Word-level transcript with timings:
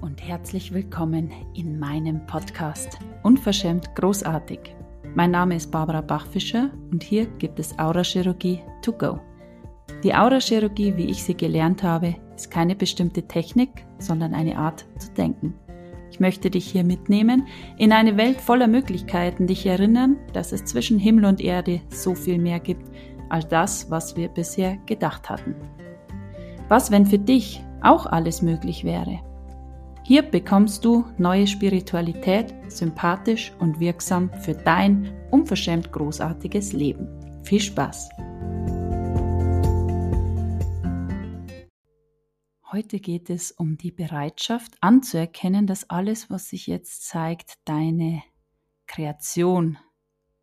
und 0.00 0.22
herzlich 0.26 0.72
willkommen 0.72 1.32
in 1.54 1.78
meinem 1.78 2.26
Podcast 2.26 2.98
Unverschämt 3.22 3.94
großartig. 3.94 4.60
Mein 5.14 5.30
Name 5.30 5.56
ist 5.56 5.70
Barbara 5.70 6.00
Bachfischer 6.00 6.70
und 6.90 7.02
hier 7.02 7.26
gibt 7.38 7.58
es 7.58 7.78
Aurachirurgie 7.78 8.60
to 8.82 8.92
go. 8.92 9.18
Die 10.02 10.14
Aurachirurgie, 10.14 10.96
wie 10.96 11.10
ich 11.10 11.22
sie 11.22 11.36
gelernt 11.36 11.82
habe, 11.82 12.16
ist 12.34 12.50
keine 12.50 12.76
bestimmte 12.76 13.22
Technik, 13.22 13.86
sondern 13.98 14.34
eine 14.34 14.58
Art 14.58 14.84
zu 14.98 15.10
denken. 15.12 15.54
Ich 16.10 16.20
möchte 16.20 16.50
dich 16.50 16.70
hier 16.70 16.84
mitnehmen 16.84 17.46
in 17.78 17.92
eine 17.92 18.16
Welt 18.16 18.40
voller 18.40 18.68
Möglichkeiten, 18.68 19.46
dich 19.46 19.66
erinnern, 19.66 20.16
dass 20.32 20.52
es 20.52 20.64
zwischen 20.64 20.98
Himmel 20.98 21.24
und 21.24 21.40
Erde 21.40 21.80
so 21.88 22.14
viel 22.14 22.38
mehr 22.38 22.60
gibt 22.60 22.90
als 23.28 23.48
das, 23.48 23.90
was 23.90 24.16
wir 24.16 24.28
bisher 24.28 24.76
gedacht 24.86 25.28
hatten. 25.30 25.54
Was, 26.68 26.90
wenn 26.90 27.06
für 27.06 27.18
dich 27.18 27.62
auch 27.82 28.06
alles 28.06 28.42
möglich 28.42 28.84
wäre? 28.84 29.20
Hier 30.06 30.22
bekommst 30.22 30.84
du 30.84 31.04
neue 31.18 31.48
Spiritualität, 31.48 32.54
sympathisch 32.68 33.52
und 33.58 33.80
wirksam 33.80 34.30
für 34.40 34.54
dein 34.54 35.12
unverschämt 35.32 35.90
großartiges 35.90 36.72
Leben. 36.72 37.08
Viel 37.42 37.58
Spaß! 37.58 38.10
Heute 42.70 43.00
geht 43.00 43.30
es 43.30 43.50
um 43.50 43.78
die 43.78 43.90
Bereitschaft 43.90 44.74
anzuerkennen, 44.80 45.66
dass 45.66 45.90
alles, 45.90 46.30
was 46.30 46.50
sich 46.50 46.68
jetzt 46.68 47.08
zeigt, 47.08 47.58
deine 47.64 48.22
Kreation, 48.86 49.76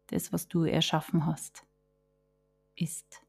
das, 0.08 0.34
was 0.34 0.50
du 0.50 0.66
erschaffen 0.66 1.26
hast, 1.26 1.66
ist. 2.76 3.22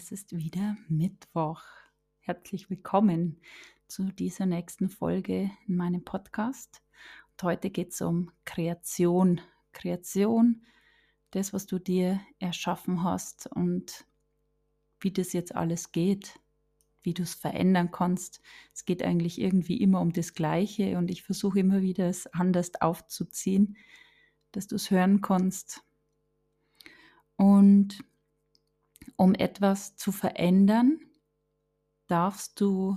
Es 0.00 0.12
ist 0.12 0.36
wieder 0.36 0.76
Mittwoch. 0.88 1.60
Herzlich 2.20 2.70
willkommen 2.70 3.40
zu 3.88 4.12
dieser 4.12 4.46
nächsten 4.46 4.90
Folge 4.90 5.50
in 5.66 5.76
meinem 5.76 6.04
Podcast. 6.04 6.84
Und 7.32 7.42
heute 7.42 7.70
geht 7.70 7.90
es 7.90 8.00
um 8.00 8.30
Kreation. 8.44 9.40
Kreation, 9.72 10.62
das, 11.32 11.52
was 11.52 11.66
du 11.66 11.80
dir 11.80 12.20
erschaffen 12.38 13.02
hast 13.02 13.48
und 13.48 14.04
wie 15.00 15.10
das 15.10 15.32
jetzt 15.32 15.56
alles 15.56 15.90
geht, 15.90 16.38
wie 17.02 17.12
du 17.12 17.24
es 17.24 17.34
verändern 17.34 17.90
kannst. 17.90 18.40
Es 18.72 18.84
geht 18.84 19.02
eigentlich 19.02 19.40
irgendwie 19.40 19.78
immer 19.78 20.00
um 20.00 20.12
das 20.12 20.32
Gleiche 20.32 20.96
und 20.96 21.10
ich 21.10 21.24
versuche 21.24 21.58
immer 21.58 21.82
wieder 21.82 22.08
es 22.08 22.28
anders 22.28 22.70
aufzuziehen, 22.80 23.76
dass 24.52 24.68
du 24.68 24.76
es 24.76 24.92
hören 24.92 25.22
kannst. 25.22 25.82
Und 27.34 27.98
um 29.18 29.34
etwas 29.34 29.96
zu 29.96 30.12
verändern, 30.12 31.00
darfst 32.06 32.60
du 32.60 32.96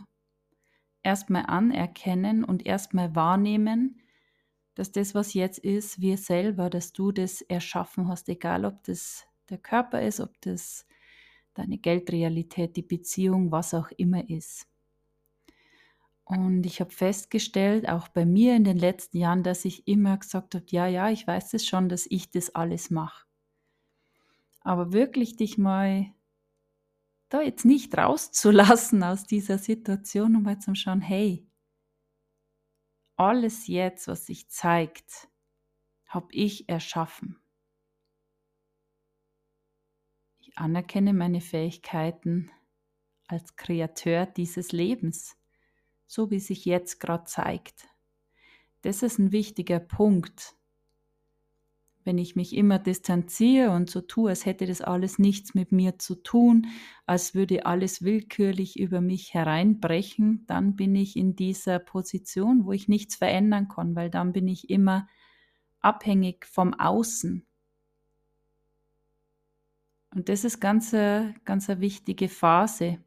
erstmal 1.03 1.47
anerkennen 1.47 2.43
und 2.43 2.65
erstmal 2.65 3.15
wahrnehmen, 3.15 4.01
dass 4.75 4.91
das, 4.91 5.15
was 5.15 5.33
jetzt 5.33 5.57
ist, 5.57 5.99
wir 5.99 6.17
selber, 6.17 6.69
dass 6.69 6.93
du 6.93 7.11
das 7.11 7.41
erschaffen 7.41 8.07
hast, 8.07 8.29
egal 8.29 8.65
ob 8.65 8.83
das 8.83 9.25
der 9.49 9.57
Körper 9.57 10.01
ist, 10.01 10.19
ob 10.19 10.39
das 10.41 10.85
deine 11.55 11.79
Geldrealität, 11.79 12.77
die 12.77 12.83
Beziehung, 12.83 13.51
was 13.51 13.73
auch 13.73 13.89
immer 13.97 14.29
ist. 14.29 14.67
Und 16.23 16.67
ich 16.67 16.79
habe 16.79 16.91
festgestellt, 16.91 17.89
auch 17.89 18.07
bei 18.07 18.25
mir 18.25 18.55
in 18.55 18.63
den 18.63 18.77
letzten 18.77 19.17
Jahren, 19.17 19.41
dass 19.41 19.65
ich 19.65 19.87
immer 19.87 20.17
gesagt 20.17 20.53
habe, 20.53 20.65
ja, 20.69 20.85
ja, 20.85 21.09
ich 21.09 21.25
weiß 21.25 21.55
es 21.55 21.65
schon, 21.65 21.89
dass 21.89 22.05
ich 22.09 22.29
das 22.29 22.53
alles 22.53 22.91
mache. 22.91 23.25
Aber 24.61 24.93
wirklich 24.93 25.35
dich 25.35 25.57
mal 25.57 26.13
da 27.29 27.41
jetzt 27.41 27.65
nicht 27.65 27.97
rauszulassen 27.97 29.03
aus 29.03 29.25
dieser 29.25 29.57
Situation 29.57 30.35
und 30.35 30.43
mal 30.43 30.59
zu 30.59 30.75
schauen, 30.75 31.01
hey, 31.01 31.47
alles 33.15 33.67
jetzt, 33.67 34.07
was 34.07 34.25
sich 34.25 34.49
zeigt, 34.49 35.29
habe 36.07 36.27
ich 36.31 36.67
erschaffen. 36.69 37.39
Ich 40.39 40.57
anerkenne 40.57 41.13
meine 41.13 41.39
Fähigkeiten 41.39 42.51
als 43.27 43.55
Kreateur 43.55 44.25
dieses 44.25 44.71
Lebens, 44.71 45.37
so 46.05 46.31
wie 46.31 46.39
sich 46.39 46.65
jetzt 46.65 46.99
gerade 46.99 47.23
zeigt. 47.25 47.87
Das 48.81 49.03
ist 49.03 49.19
ein 49.19 49.31
wichtiger 49.31 49.79
Punkt, 49.79 50.55
wenn 52.03 52.17
ich 52.17 52.35
mich 52.35 52.55
immer 52.55 52.79
distanziere 52.79 53.71
und 53.71 53.89
so 53.89 54.01
tue, 54.01 54.29
als 54.29 54.45
hätte 54.45 54.65
das 54.65 54.81
alles 54.81 55.19
nichts 55.19 55.53
mit 55.53 55.71
mir 55.71 55.99
zu 55.99 56.15
tun, 56.15 56.67
als 57.05 57.35
würde 57.35 57.65
alles 57.65 58.03
willkürlich 58.03 58.79
über 58.79 59.01
mich 59.01 59.33
hereinbrechen, 59.33 60.45
dann 60.47 60.75
bin 60.75 60.95
ich 60.95 61.15
in 61.15 61.35
dieser 61.35 61.79
Position, 61.79 62.65
wo 62.65 62.71
ich 62.71 62.87
nichts 62.87 63.15
verändern 63.15 63.67
kann, 63.67 63.95
weil 63.95 64.09
dann 64.09 64.33
bin 64.33 64.47
ich 64.47 64.69
immer 64.69 65.07
abhängig 65.79 66.45
vom 66.45 66.73
Außen. 66.73 67.45
Und 70.13 70.29
das 70.29 70.43
ist 70.43 70.59
ganz, 70.59 70.91
ganz 70.91 71.69
eine 71.69 71.81
wichtige 71.81 72.29
Phase. 72.29 72.99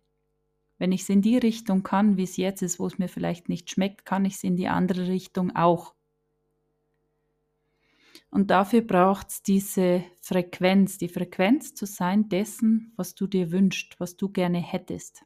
Wenn 0.78 0.90
ich 0.90 1.02
es 1.02 1.08
in 1.08 1.22
die 1.22 1.38
Richtung 1.38 1.82
kann, 1.82 2.16
wie 2.16 2.24
es 2.24 2.36
jetzt 2.36 2.62
ist, 2.62 2.78
wo 2.78 2.86
es 2.86 2.98
mir 2.98 3.08
vielleicht 3.08 3.48
nicht 3.48 3.70
schmeckt, 3.70 4.04
kann 4.04 4.24
ich 4.24 4.34
es 4.34 4.44
in 4.44 4.56
die 4.56 4.68
andere 4.68 5.08
Richtung 5.08 5.54
auch. 5.54 5.94
Und 8.30 8.50
dafür 8.50 8.82
braucht 8.82 9.30
es 9.30 9.42
diese 9.42 10.04
Frequenz, 10.20 10.98
die 10.98 11.08
Frequenz 11.08 11.74
zu 11.74 11.86
sein 11.86 12.28
dessen, 12.28 12.92
was 12.96 13.14
du 13.14 13.26
dir 13.26 13.50
wünschst, 13.52 13.98
was 14.00 14.16
du 14.16 14.28
gerne 14.28 14.58
hättest. 14.58 15.24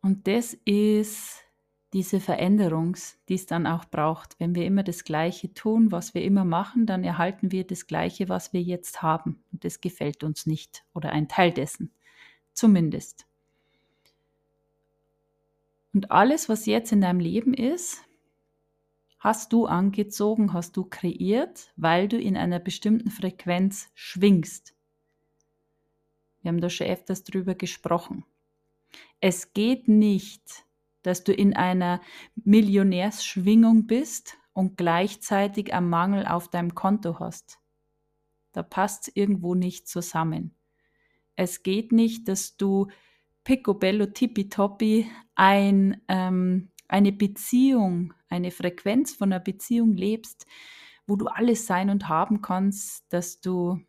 Und 0.00 0.26
das 0.26 0.54
ist 0.64 1.44
diese 1.92 2.20
Veränderung, 2.20 2.96
die 3.28 3.34
es 3.34 3.46
dann 3.46 3.66
auch 3.66 3.84
braucht. 3.86 4.38
Wenn 4.38 4.54
wir 4.54 4.66
immer 4.66 4.82
das 4.82 5.04
Gleiche 5.04 5.52
tun, 5.54 5.90
was 5.90 6.14
wir 6.14 6.22
immer 6.22 6.44
machen, 6.44 6.86
dann 6.86 7.02
erhalten 7.02 7.50
wir 7.50 7.66
das 7.66 7.86
Gleiche, 7.86 8.28
was 8.28 8.52
wir 8.52 8.62
jetzt 8.62 9.02
haben. 9.02 9.42
Und 9.52 9.64
das 9.64 9.80
gefällt 9.80 10.22
uns 10.22 10.46
nicht 10.46 10.84
oder 10.94 11.10
ein 11.10 11.28
Teil 11.28 11.52
dessen, 11.52 11.92
zumindest. 12.52 13.26
Und 15.94 16.10
alles, 16.10 16.48
was 16.48 16.66
jetzt 16.66 16.92
in 16.92 17.00
deinem 17.00 17.20
Leben 17.20 17.54
ist, 17.54 18.04
hast 19.18 19.52
du 19.52 19.66
angezogen, 19.66 20.52
hast 20.52 20.76
du 20.76 20.84
kreiert, 20.84 21.72
weil 21.76 22.08
du 22.08 22.18
in 22.18 22.36
einer 22.36 22.60
bestimmten 22.60 23.10
Frequenz 23.10 23.90
schwingst. 23.94 24.74
Wir 26.40 26.50
haben 26.50 26.60
da 26.60 26.70
schon 26.70 26.86
öfters 26.86 27.24
drüber 27.24 27.54
gesprochen. 27.54 28.24
Es 29.20 29.52
geht 29.52 29.88
nicht, 29.88 30.64
dass 31.02 31.24
du 31.24 31.32
in 31.32 31.54
einer 31.54 32.00
Millionärsschwingung 32.36 33.86
bist 33.86 34.36
und 34.52 34.76
gleichzeitig 34.76 35.72
einen 35.74 35.88
Mangel 35.88 36.26
auf 36.26 36.48
deinem 36.48 36.74
Konto 36.74 37.18
hast. 37.18 37.58
Da 38.52 38.62
passt 38.62 39.08
es 39.08 39.16
irgendwo 39.16 39.54
nicht 39.54 39.88
zusammen. 39.88 40.54
Es 41.36 41.62
geht 41.62 41.92
nicht, 41.92 42.28
dass 42.28 42.56
du 42.56 42.88
picobello 43.44 44.06
tippitoppi 44.06 45.08
ein 45.34 46.02
ähm, 46.08 46.70
eine 46.88 47.12
Beziehung, 47.12 48.14
eine 48.28 48.50
Frequenz 48.50 49.14
von 49.14 49.32
einer 49.32 49.40
Beziehung 49.40 49.92
lebst, 49.92 50.46
wo 51.06 51.16
du 51.16 51.26
alles 51.26 51.66
sein 51.66 51.90
und 51.90 52.08
haben 52.08 52.42
kannst, 52.42 53.12
dass 53.12 53.40
du 53.40 53.80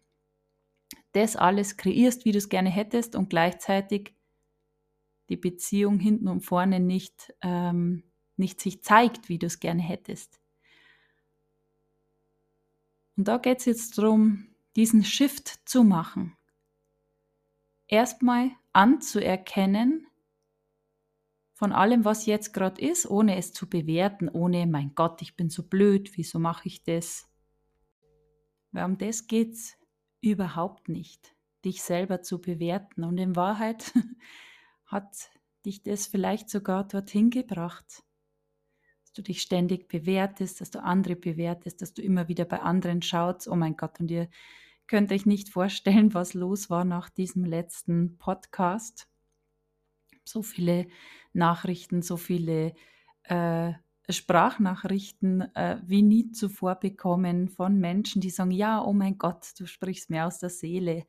das 1.13 1.35
alles 1.35 1.77
kreierst, 1.77 2.25
wie 2.25 2.31
du 2.31 2.37
es 2.37 2.49
gerne 2.49 2.69
hättest 2.69 3.15
und 3.15 3.29
gleichzeitig 3.29 4.13
die 5.29 5.37
Beziehung 5.37 5.99
hinten 5.99 6.27
und 6.27 6.41
vorne 6.41 6.79
nicht, 6.79 7.33
ähm, 7.41 8.03
nicht 8.35 8.61
sich 8.61 8.83
zeigt, 8.83 9.29
wie 9.29 9.39
du 9.39 9.47
es 9.47 9.59
gerne 9.59 9.81
hättest. 9.81 10.39
Und 13.15 13.27
da 13.27 13.37
geht 13.37 13.59
es 13.59 13.65
jetzt 13.65 13.97
darum, 13.97 14.47
diesen 14.75 15.03
Shift 15.03 15.67
zu 15.67 15.83
machen. 15.83 16.37
Erstmal 17.87 18.51
anzuerkennen, 18.71 20.07
von 21.59 21.73
allem, 21.73 22.05
was 22.05 22.25
jetzt 22.25 22.53
gerade 22.53 22.81
ist, 22.81 23.05
ohne 23.05 23.35
es 23.35 23.51
zu 23.51 23.67
bewerten, 23.67 24.29
ohne, 24.29 24.65
mein 24.65 24.95
Gott, 24.95 25.21
ich 25.21 25.35
bin 25.35 25.49
so 25.49 25.67
blöd, 25.67 26.11
wieso 26.15 26.39
mache 26.39 26.69
ich 26.69 26.83
das? 26.83 27.27
Weil 28.71 28.85
um 28.85 28.97
das 28.97 29.27
geht 29.27 29.55
es 29.55 29.77
überhaupt 30.21 30.87
nicht, 30.87 31.35
dich 31.65 31.81
selber 31.81 32.21
zu 32.21 32.39
bewerten. 32.39 33.03
Und 33.03 33.17
in 33.17 33.35
Wahrheit 33.35 33.91
hat 34.85 35.31
dich 35.65 35.83
das 35.83 36.07
vielleicht 36.07 36.49
sogar 36.49 36.87
dorthin 36.87 37.29
gebracht, 37.29 38.05
dass 39.01 39.11
du 39.11 39.21
dich 39.21 39.41
ständig 39.41 39.89
bewertest, 39.89 40.61
dass 40.61 40.71
du 40.71 40.81
andere 40.81 41.17
bewertest, 41.17 41.81
dass 41.81 41.93
du 41.93 42.01
immer 42.01 42.29
wieder 42.29 42.45
bei 42.45 42.61
anderen 42.61 43.01
schaust, 43.01 43.49
oh 43.49 43.55
mein 43.57 43.75
Gott, 43.75 43.99
und 43.99 44.09
ihr 44.09 44.29
könnt 44.87 45.11
euch 45.11 45.25
nicht 45.25 45.49
vorstellen, 45.49 46.13
was 46.13 46.33
los 46.33 46.69
war 46.69 46.85
nach 46.85 47.09
diesem 47.09 47.43
letzten 47.43 48.17
Podcast 48.17 49.09
so 50.29 50.41
viele 50.41 50.87
Nachrichten, 51.33 52.01
so 52.01 52.17
viele 52.17 52.73
äh, 53.23 53.73
Sprachnachrichten 54.09 55.41
äh, 55.55 55.79
wie 55.85 56.01
nie 56.01 56.31
zuvor 56.31 56.75
bekommen 56.75 57.49
von 57.49 57.79
Menschen, 57.79 58.21
die 58.21 58.29
sagen, 58.29 58.51
ja, 58.51 58.83
oh 58.83 58.93
mein 58.93 59.17
Gott, 59.17 59.53
du 59.59 59.65
sprichst 59.67 60.09
mir 60.09 60.25
aus 60.25 60.39
der 60.39 60.49
Seele. 60.49 61.05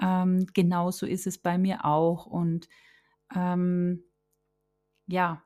Ähm, 0.00 0.46
genauso 0.54 1.06
ist 1.06 1.26
es 1.26 1.38
bei 1.38 1.58
mir 1.58 1.84
auch. 1.84 2.26
Und 2.26 2.68
ähm, 3.34 4.04
ja, 5.06 5.42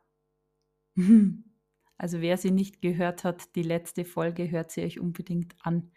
also 1.97 2.20
wer 2.20 2.37
sie 2.37 2.50
nicht 2.50 2.82
gehört 2.82 3.25
hat, 3.25 3.55
die 3.56 3.62
letzte 3.62 4.05
Folge 4.05 4.50
hört 4.50 4.70
sie 4.70 4.82
euch 4.82 5.00
unbedingt 5.00 5.55
an. 5.62 5.93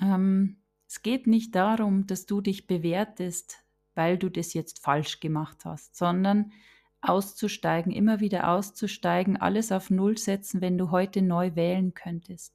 Ähm, 0.00 0.62
es 0.88 1.02
geht 1.02 1.26
nicht 1.26 1.54
darum, 1.54 2.06
dass 2.06 2.26
du 2.26 2.40
dich 2.40 2.66
bewertest, 2.66 3.65
weil 3.96 4.18
du 4.18 4.28
das 4.30 4.54
jetzt 4.54 4.82
falsch 4.82 5.20
gemacht 5.20 5.64
hast, 5.64 5.96
sondern 5.96 6.52
auszusteigen, 7.00 7.92
immer 7.92 8.20
wieder 8.20 8.50
auszusteigen, 8.50 9.36
alles 9.36 9.72
auf 9.72 9.90
Null 9.90 10.18
setzen, 10.18 10.60
wenn 10.60 10.78
du 10.78 10.90
heute 10.90 11.22
neu 11.22 11.54
wählen 11.54 11.94
könntest. 11.94 12.54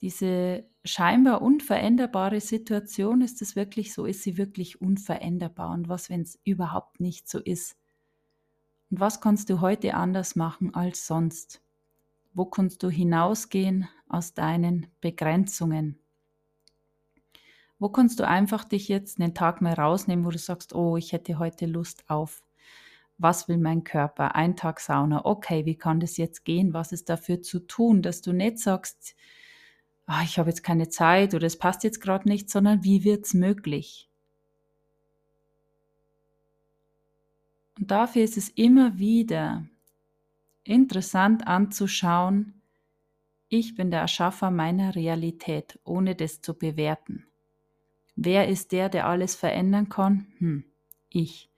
Diese 0.00 0.68
scheinbar 0.84 1.40
unveränderbare 1.42 2.40
Situation, 2.40 3.22
ist 3.22 3.40
es 3.40 3.56
wirklich 3.56 3.94
so? 3.94 4.04
Ist 4.04 4.22
sie 4.22 4.36
wirklich 4.36 4.80
unveränderbar? 4.80 5.72
Und 5.72 5.88
was, 5.88 6.10
wenn 6.10 6.20
es 6.20 6.38
überhaupt 6.44 7.00
nicht 7.00 7.28
so 7.28 7.40
ist? 7.40 7.76
Und 8.90 9.00
was 9.00 9.20
kannst 9.20 9.50
du 9.50 9.60
heute 9.60 9.94
anders 9.94 10.36
machen 10.36 10.74
als 10.74 11.06
sonst? 11.06 11.62
Wo 12.34 12.44
kannst 12.44 12.82
du 12.82 12.90
hinausgehen 12.90 13.88
aus 14.08 14.34
deinen 14.34 14.86
Begrenzungen? 15.00 15.98
Wo 17.78 17.90
kannst 17.90 18.20
du 18.20 18.26
einfach 18.26 18.64
dich 18.64 18.88
jetzt 18.88 19.20
einen 19.20 19.34
Tag 19.34 19.60
mal 19.60 19.74
rausnehmen, 19.74 20.24
wo 20.24 20.30
du 20.30 20.38
sagst, 20.38 20.74
oh, 20.74 20.96
ich 20.96 21.12
hätte 21.12 21.38
heute 21.38 21.66
Lust 21.66 22.04
auf, 22.08 22.42
was 23.18 23.48
will 23.48 23.58
mein 23.58 23.84
Körper? 23.84 24.34
Ein 24.34 24.56
Tag 24.56 24.80
Sauna, 24.80 25.24
okay, 25.24 25.64
wie 25.66 25.76
kann 25.76 26.00
das 26.00 26.16
jetzt 26.16 26.44
gehen? 26.44 26.74
Was 26.74 26.92
ist 26.92 27.08
dafür 27.08 27.42
zu 27.42 27.60
tun, 27.60 28.02
dass 28.02 28.22
du 28.22 28.32
nicht 28.32 28.58
sagst, 28.58 29.14
oh, 30.08 30.20
ich 30.24 30.38
habe 30.38 30.50
jetzt 30.50 30.62
keine 30.62 30.88
Zeit 30.88 31.34
oder 31.34 31.46
es 31.46 31.58
passt 31.58 31.84
jetzt 31.84 32.00
gerade 32.00 32.28
nicht, 32.28 32.50
sondern 32.50 32.84
wie 32.84 33.04
wird 33.04 33.26
es 33.26 33.34
möglich? 33.34 34.10
Und 37.78 37.90
dafür 37.90 38.22
ist 38.22 38.36
es 38.36 38.48
immer 38.50 38.98
wieder 38.98 39.66
interessant 40.64 41.46
anzuschauen, 41.46 42.62
ich 43.48 43.76
bin 43.76 43.90
der 43.90 44.00
Erschaffer 44.00 44.50
meiner 44.50 44.94
Realität, 44.94 45.78
ohne 45.84 46.16
das 46.16 46.40
zu 46.40 46.54
bewerten. 46.54 47.26
Wer 48.16 48.48
ist 48.48 48.72
der, 48.72 48.88
der 48.88 49.06
alles 49.06 49.36
verändern 49.36 49.90
kann? 49.90 50.32
Hm, 50.38 50.64
ich. 51.10 51.50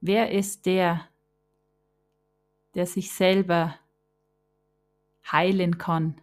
Wer 0.00 0.30
ist 0.30 0.64
der, 0.64 1.08
der 2.74 2.86
sich 2.86 3.12
selber 3.12 3.76
heilen 5.30 5.78
kann? 5.78 6.20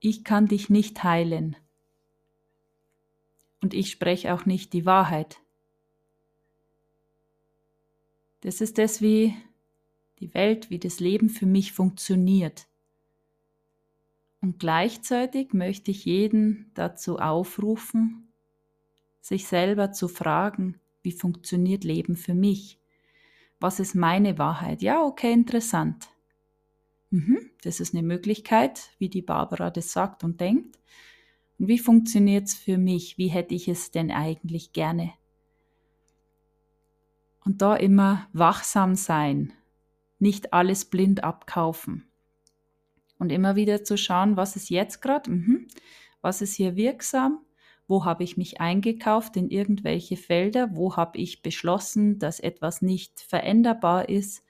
Ich 0.00 0.24
kann 0.24 0.48
dich 0.48 0.68
nicht 0.68 1.02
heilen. 1.04 1.56
Und 3.60 3.72
ich 3.72 3.90
spreche 3.90 4.34
auch 4.34 4.44
nicht 4.44 4.72
die 4.72 4.84
Wahrheit. 4.86 5.40
Das 8.40 8.60
ist 8.60 8.78
das, 8.78 9.00
wie 9.00 9.34
die 10.18 10.32
Welt, 10.34 10.70
wie 10.70 10.78
das 10.78 11.00
Leben 11.00 11.28
für 11.30 11.46
mich 11.46 11.72
funktioniert. 11.72 12.66
Und 14.40 14.58
gleichzeitig 14.58 15.52
möchte 15.52 15.90
ich 15.90 16.04
jeden 16.04 16.70
dazu 16.74 17.18
aufrufen, 17.18 18.32
sich 19.20 19.46
selber 19.46 19.92
zu 19.92 20.08
fragen, 20.08 20.80
wie 21.02 21.12
funktioniert 21.12 21.84
Leben 21.84 22.16
für 22.16 22.34
mich? 22.34 22.78
Was 23.58 23.80
ist 23.80 23.94
meine 23.94 24.38
Wahrheit? 24.38 24.82
Ja, 24.82 25.02
okay, 25.02 25.32
interessant. 25.32 26.08
Mhm, 27.10 27.50
das 27.62 27.80
ist 27.80 27.94
eine 27.94 28.02
Möglichkeit, 28.02 28.90
wie 28.98 29.08
die 29.08 29.22
Barbara 29.22 29.70
das 29.70 29.92
sagt 29.92 30.24
und 30.24 30.40
denkt. 30.40 30.78
Und 31.58 31.68
wie 31.68 31.78
funktioniert 31.78 32.48
es 32.48 32.54
für 32.54 32.78
mich? 32.78 33.16
Wie 33.18 33.28
hätte 33.28 33.54
ich 33.54 33.68
es 33.68 33.90
denn 33.90 34.10
eigentlich 34.10 34.72
gerne? 34.72 35.12
Und 37.44 37.62
da 37.62 37.76
immer 37.76 38.28
wachsam 38.32 38.96
sein, 38.96 39.52
nicht 40.18 40.52
alles 40.52 40.84
blind 40.84 41.22
abkaufen. 41.22 42.10
Und 43.18 43.32
immer 43.32 43.56
wieder 43.56 43.82
zu 43.84 43.96
schauen, 43.96 44.36
was 44.36 44.56
ist 44.56 44.68
jetzt 44.68 45.00
gerade, 45.00 45.30
mhm. 45.30 45.68
was 46.20 46.42
ist 46.42 46.54
hier 46.54 46.76
wirksam, 46.76 47.40
wo 47.88 48.04
habe 48.04 48.24
ich 48.24 48.36
mich 48.36 48.60
eingekauft 48.60 49.36
in 49.36 49.48
irgendwelche 49.48 50.16
Felder, 50.16 50.74
wo 50.74 50.96
habe 50.96 51.18
ich 51.18 51.42
beschlossen, 51.42 52.18
dass 52.18 52.40
etwas 52.40 52.82
nicht 52.82 53.20
veränderbar 53.20 54.08
ist. 54.08 54.42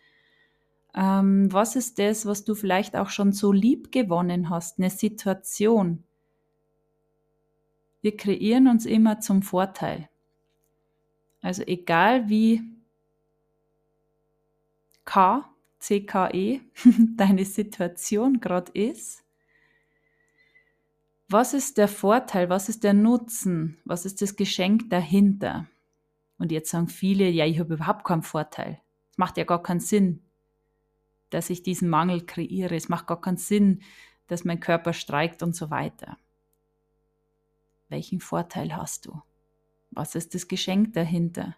Ähm, 0.94 1.52
was 1.52 1.76
ist 1.76 1.98
das, 1.98 2.26
was 2.26 2.44
du 2.44 2.54
vielleicht 2.54 2.96
auch 2.96 3.10
schon 3.10 3.32
so 3.32 3.52
lieb 3.52 3.92
gewonnen 3.92 4.50
hast, 4.50 4.78
eine 4.78 4.90
Situation. 4.90 6.04
Wir 8.00 8.16
kreieren 8.16 8.68
uns 8.68 8.86
immer 8.86 9.20
zum 9.20 9.42
Vorteil. 9.42 10.08
Also 11.42 11.62
egal 11.66 12.28
wie 12.28 12.62
K 15.04 15.44
CKE 15.86 16.60
deine 17.16 17.44
Situation 17.44 18.40
gerade 18.40 18.72
ist. 18.72 19.24
Was 21.28 21.54
ist 21.54 21.78
der 21.78 21.88
Vorteil? 21.88 22.48
Was 22.48 22.68
ist 22.68 22.84
der 22.84 22.94
Nutzen? 22.94 23.78
Was 23.84 24.04
ist 24.04 24.22
das 24.22 24.36
Geschenk 24.36 24.90
dahinter? 24.90 25.66
Und 26.38 26.52
jetzt 26.52 26.70
sagen 26.70 26.88
viele, 26.88 27.28
ja, 27.28 27.46
ich 27.46 27.58
habe 27.58 27.74
überhaupt 27.74 28.04
keinen 28.04 28.22
Vorteil. 28.22 28.80
Es 29.10 29.18
macht 29.18 29.36
ja 29.36 29.44
gar 29.44 29.62
keinen 29.62 29.80
Sinn, 29.80 30.22
dass 31.30 31.50
ich 31.50 31.62
diesen 31.62 31.88
Mangel 31.88 32.26
kreiere. 32.26 32.74
Es 32.74 32.88
macht 32.88 33.06
gar 33.06 33.20
keinen 33.20 33.38
Sinn, 33.38 33.82
dass 34.26 34.44
mein 34.44 34.60
Körper 34.60 34.92
streikt 34.92 35.42
und 35.42 35.54
so 35.54 35.70
weiter. 35.70 36.18
Welchen 37.88 38.20
Vorteil 38.20 38.76
hast 38.76 39.06
du? 39.06 39.22
Was 39.90 40.14
ist 40.14 40.34
das 40.34 40.48
Geschenk 40.48 40.92
dahinter? 40.94 41.56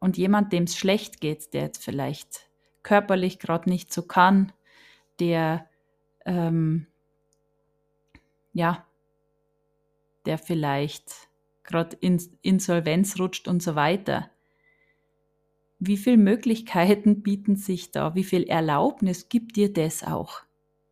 Und 0.00 0.16
jemand, 0.16 0.52
dem 0.52 0.64
es 0.64 0.76
schlecht 0.76 1.20
geht, 1.20 1.54
der 1.54 1.62
jetzt 1.62 1.84
vielleicht 1.84 2.48
körperlich 2.82 3.38
gerade 3.38 3.68
nicht 3.68 3.92
so 3.92 4.02
kann, 4.02 4.52
der 5.20 5.68
ähm, 6.24 6.86
ja, 8.52 8.86
der 10.26 10.38
vielleicht 10.38 11.28
gerade 11.62 11.96
in 12.00 12.20
Insolvenz 12.42 13.18
rutscht 13.18 13.46
und 13.46 13.62
so 13.62 13.74
weiter. 13.74 14.30
Wie 15.78 15.96
viele 15.96 16.18
Möglichkeiten 16.18 17.22
bieten 17.22 17.56
sich 17.56 17.90
da? 17.90 18.14
Wie 18.14 18.24
viel 18.24 18.44
Erlaubnis 18.44 19.28
gibt 19.28 19.56
dir 19.56 19.72
das 19.72 20.02
auch, 20.02 20.42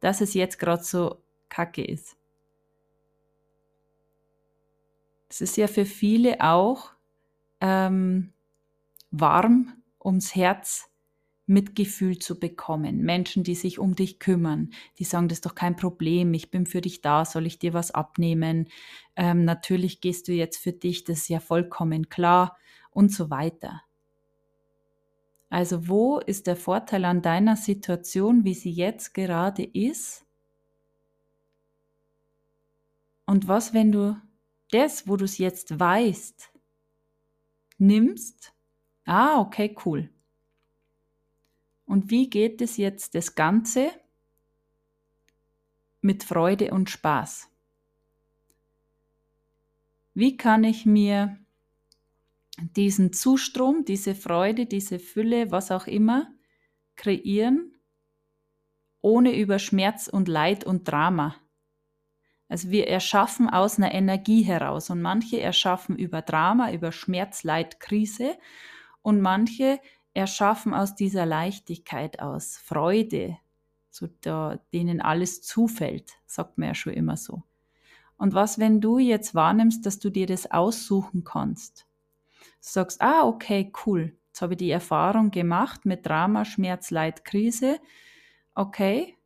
dass 0.01 0.21
es 0.21 0.35
jetzt 0.35 0.59
gerade 0.59 0.85
so 0.85 1.23
kacke 1.49 1.85
ist? 1.85 2.17
Es 5.31 5.41
ist 5.43 5.57
ja 5.57 5.67
für 5.67 5.85
viele 5.85 6.41
auch 6.41 6.93
ähm, 7.61 8.33
warm 9.11 9.73
ums 10.01 10.35
Herz 10.35 10.91
Mitgefühl 11.49 12.19
zu 12.19 12.39
bekommen. 12.39 13.01
Menschen, 13.01 13.43
die 13.43 13.55
sich 13.55 13.79
um 13.79 13.97
dich 13.97 14.19
kümmern, 14.19 14.71
die 14.99 15.05
sagen, 15.05 15.29
das 15.29 15.39
ist 15.39 15.47
doch 15.47 15.55
kein 15.55 15.77
Problem, 15.77 16.35
ich 16.35 16.51
bin 16.51 16.67
für 16.67 16.83
dich 16.83 17.01
da, 17.01 17.25
soll 17.25 17.47
ich 17.47 17.59
dir 17.59 17.73
was 17.73 17.91
abnehmen? 17.91 18.69
Ähm, 19.17 19.45
natürlich 19.45 20.03
gehst 20.03 20.29
du 20.29 20.33
jetzt 20.33 20.59
für 20.59 20.73
dich, 20.73 21.05
das 21.05 21.21
ist 21.21 21.29
ja 21.29 21.41
vollkommen 21.41 22.11
klar 22.11 22.59
und 22.91 23.11
so 23.11 23.31
weiter. 23.31 23.83
Also 25.49 25.89
wo 25.89 26.19
ist 26.19 26.47
der 26.47 26.57
Vorteil 26.57 27.07
an 27.07 27.23
deiner 27.23 27.57
Situation, 27.57 28.45
wie 28.45 28.55
sie 28.55 28.71
jetzt 28.71 29.15
gerade 29.15 29.65
ist? 29.65 30.27
Und 33.25 33.49
was, 33.49 33.73
wenn 33.73 33.91
du 33.91 34.21
das, 34.71 35.09
wo 35.09 35.17
du 35.17 35.25
es 35.25 35.39
jetzt 35.39 35.81
weißt, 35.81 36.51
nimmst 37.79 38.53
Ah, 39.11 39.41
okay, 39.41 39.75
cool. 39.87 40.11
Und 41.87 42.11
wie 42.11 42.29
geht 42.29 42.61
es 42.61 42.77
jetzt 42.77 43.15
das 43.15 43.35
Ganze 43.35 43.91
mit 46.03 46.25
Freude 46.25 46.73
und 46.73 46.91
Spaß? 46.91 47.49
Wie 50.13 50.37
kann 50.37 50.63
ich 50.63 50.85
mir 50.85 51.39
diesen 52.77 53.15
Zustrom, 53.15 53.87
diese 53.87 54.15
Freude, 54.15 54.67
diese 54.67 54.99
Fülle, 54.99 55.51
was 55.51 55.71
auch 55.71 55.87
immer, 55.87 56.31
kreieren, 56.95 57.79
ohne 59.01 59.35
über 59.39 59.59
Schmerz 59.59 60.09
und 60.09 60.29
Leid 60.29 60.65
und 60.65 60.87
Drama? 60.87 61.35
Also 62.51 62.69
wir 62.69 62.89
erschaffen 62.89 63.49
aus 63.49 63.79
einer 63.79 63.95
Energie 63.95 64.43
heraus 64.43 64.91
und 64.91 65.01
manche 65.01 65.41
erschaffen 65.41 65.97
über 65.97 66.21
Drama, 66.21 66.73
über 66.73 66.93
Schmerz, 66.93 67.43
Leid, 67.43 67.81
Krise 67.81 68.37
und 69.09 69.23
manche 69.23 69.81
erschaffen 70.13 70.75
aus 70.75 70.95
dieser 70.95 71.25
Leichtigkeit, 71.25 72.21
aus 72.21 72.59
Freude, 72.59 73.39
so 73.89 74.07
da, 74.21 74.61
denen 74.75 75.01
alles 75.01 75.41
zufällt, 75.41 76.13
sagt 76.27 76.59
man 76.59 76.69
ja 76.69 76.75
schon 76.75 76.93
immer 76.93 77.17
so. 77.17 77.43
Und 78.19 78.35
was, 78.35 78.59
wenn 78.59 78.83
du 78.83 78.99
jetzt 78.99 79.35
wahrnimmst, 79.35 79.87
dass 79.87 79.99
du 79.99 80.11
dir 80.11 80.27
das 80.27 80.51
aussuchen 80.51 81.25
kannst? 81.25 81.87
Du 82.39 82.45
sagst, 82.61 83.01
ah, 83.01 83.27
okay, 83.27 83.73
cool. 83.87 84.15
Jetzt 84.27 84.43
habe 84.43 84.53
ich 84.53 84.59
die 84.59 84.71
Erfahrung 84.71 85.31
gemacht 85.31 85.87
mit 85.87 86.05
Drama, 86.05 86.45
Schmerz, 86.45 86.91
Leid, 86.91 87.25
Krise. 87.25 87.81
Okay, 88.55 89.17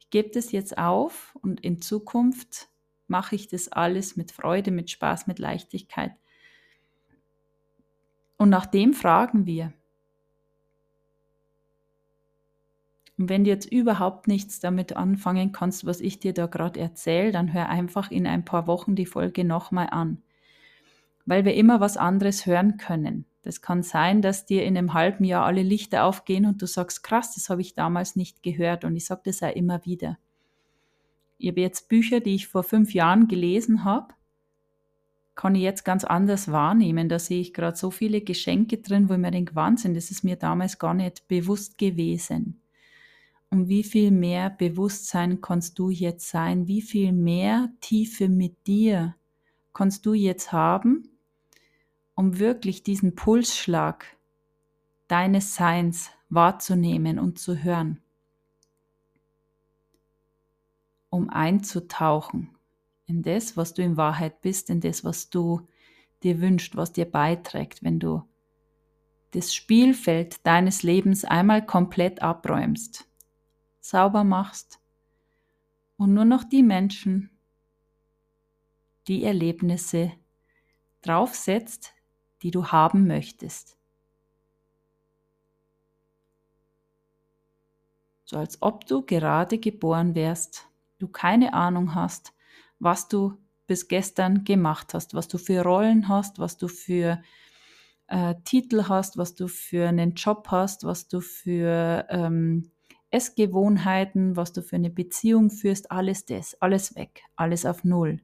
ich 0.00 0.10
gebe 0.10 0.30
das 0.30 0.50
jetzt 0.50 0.78
auf 0.78 1.38
und 1.42 1.60
in 1.60 1.80
Zukunft 1.80 2.70
mache 3.06 3.36
ich 3.36 3.46
das 3.46 3.68
alles 3.68 4.16
mit 4.16 4.32
Freude, 4.32 4.72
mit 4.72 4.90
Spaß, 4.90 5.28
mit 5.28 5.38
Leichtigkeit. 5.38 6.16
Und 8.42 8.48
nach 8.48 8.66
dem 8.66 8.92
fragen 8.92 9.46
wir. 9.46 9.72
Und 13.16 13.28
wenn 13.28 13.44
du 13.44 13.50
jetzt 13.50 13.70
überhaupt 13.70 14.26
nichts 14.26 14.58
damit 14.58 14.96
anfangen 14.96 15.52
kannst, 15.52 15.86
was 15.86 16.00
ich 16.00 16.18
dir 16.18 16.34
da 16.34 16.46
gerade 16.46 16.80
erzähle, 16.80 17.30
dann 17.30 17.52
hör 17.52 17.68
einfach 17.68 18.10
in 18.10 18.26
ein 18.26 18.44
paar 18.44 18.66
Wochen 18.66 18.96
die 18.96 19.06
Folge 19.06 19.44
nochmal 19.44 19.90
an. 19.92 20.24
Weil 21.24 21.44
wir 21.44 21.54
immer 21.54 21.78
was 21.78 21.96
anderes 21.96 22.44
hören 22.44 22.78
können. 22.78 23.26
Das 23.42 23.62
kann 23.62 23.84
sein, 23.84 24.22
dass 24.22 24.44
dir 24.44 24.64
in 24.64 24.76
einem 24.76 24.92
halben 24.92 25.22
Jahr 25.22 25.44
alle 25.46 25.62
Lichter 25.62 26.02
aufgehen 26.02 26.44
und 26.44 26.60
du 26.60 26.66
sagst, 26.66 27.04
krass, 27.04 27.36
das 27.36 27.48
habe 27.48 27.60
ich 27.60 27.74
damals 27.74 28.16
nicht 28.16 28.42
gehört. 28.42 28.84
Und 28.84 28.96
ich 28.96 29.04
sage 29.04 29.20
das 29.26 29.40
auch 29.44 29.54
immer 29.54 29.84
wieder. 29.84 30.18
Ich 31.38 31.48
habe 31.48 31.60
jetzt 31.60 31.88
Bücher, 31.88 32.18
die 32.18 32.34
ich 32.34 32.48
vor 32.48 32.64
fünf 32.64 32.92
Jahren 32.92 33.28
gelesen 33.28 33.84
habe, 33.84 34.14
kann 35.34 35.54
ich 35.54 35.62
jetzt 35.62 35.84
ganz 35.84 36.04
anders 36.04 36.50
wahrnehmen. 36.50 37.08
Da 37.08 37.18
sehe 37.18 37.40
ich 37.40 37.54
gerade 37.54 37.76
so 37.76 37.90
viele 37.90 38.20
Geschenke 38.20 38.78
drin, 38.78 39.08
wo 39.08 39.14
ich 39.14 39.18
mir 39.18 39.30
denke, 39.30 39.54
Wahnsinn, 39.54 39.94
das 39.94 40.10
ist 40.10 40.24
mir 40.24 40.36
damals 40.36 40.78
gar 40.78 40.94
nicht 40.94 41.26
bewusst 41.28 41.78
gewesen. 41.78 42.60
Und 43.50 43.68
wie 43.68 43.82
viel 43.82 44.10
mehr 44.10 44.50
Bewusstsein 44.50 45.40
kannst 45.40 45.78
du 45.78 45.90
jetzt 45.90 46.28
sein? 46.28 46.68
Wie 46.68 46.82
viel 46.82 47.12
mehr 47.12 47.70
Tiefe 47.80 48.28
mit 48.28 48.66
dir 48.66 49.14
kannst 49.74 50.06
du 50.06 50.14
jetzt 50.14 50.52
haben, 50.52 51.08
um 52.14 52.38
wirklich 52.38 52.82
diesen 52.82 53.14
Pulsschlag 53.14 54.06
deines 55.08 55.54
Seins 55.54 56.10
wahrzunehmen 56.30 57.18
und 57.18 57.38
zu 57.38 57.62
hören? 57.62 58.02
um 61.12 61.28
einzutauchen 61.28 62.51
in 63.12 63.22
das, 63.22 63.58
was 63.58 63.74
du 63.74 63.82
in 63.82 63.98
Wahrheit 63.98 64.40
bist, 64.40 64.70
in 64.70 64.80
das, 64.80 65.04
was 65.04 65.28
du 65.28 65.68
dir 66.22 66.40
wünscht, 66.40 66.76
was 66.76 66.94
dir 66.94 67.04
beiträgt, 67.04 67.82
wenn 67.82 68.00
du 68.00 68.22
das 69.32 69.54
Spielfeld 69.54 70.46
deines 70.46 70.82
Lebens 70.82 71.24
einmal 71.26 71.64
komplett 71.64 72.22
abräumst, 72.22 73.06
sauber 73.80 74.24
machst 74.24 74.80
und 75.98 76.14
nur 76.14 76.24
noch 76.24 76.42
die 76.44 76.62
Menschen, 76.62 77.30
die 79.08 79.24
Erlebnisse 79.24 80.12
draufsetzt, 81.02 81.92
die 82.40 82.50
du 82.50 82.68
haben 82.68 83.06
möchtest. 83.06 83.76
So 88.24 88.38
als 88.38 88.62
ob 88.62 88.86
du 88.86 89.02
gerade 89.04 89.58
geboren 89.58 90.14
wärst 90.14 90.66
du 90.98 91.08
keine 91.08 91.52
Ahnung 91.52 91.94
hast, 91.94 92.32
was 92.82 93.08
du 93.08 93.38
bis 93.66 93.88
gestern 93.88 94.44
gemacht 94.44 94.92
hast, 94.92 95.14
was 95.14 95.28
du 95.28 95.38
für 95.38 95.62
Rollen 95.62 96.08
hast, 96.08 96.38
was 96.38 96.56
du 96.56 96.68
für 96.68 97.22
äh, 98.08 98.34
Titel 98.44 98.84
hast, 98.88 99.16
was 99.16 99.34
du 99.34 99.46
für 99.46 99.88
einen 99.88 100.14
Job 100.14 100.48
hast, 100.50 100.84
was 100.84 101.06
du 101.06 101.20
für 101.20 102.06
ähm, 102.10 102.70
Essgewohnheiten, 103.10 104.36
was 104.36 104.52
du 104.52 104.62
für 104.62 104.76
eine 104.76 104.90
Beziehung 104.90 105.50
führst, 105.50 105.90
alles 105.90 106.24
das, 106.24 106.60
alles 106.60 106.96
weg, 106.96 107.22
alles 107.36 107.64
auf 107.64 107.84
Null. 107.84 108.20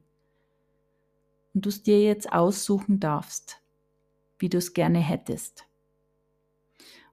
Und 1.53 1.65
du 1.65 1.69
es 1.69 1.81
dir 1.81 2.03
jetzt 2.03 2.31
aussuchen 2.31 2.99
darfst, 2.99 3.61
wie 4.39 4.49
du 4.49 4.57
es 4.57 4.73
gerne 4.73 4.99
hättest. 4.99 5.65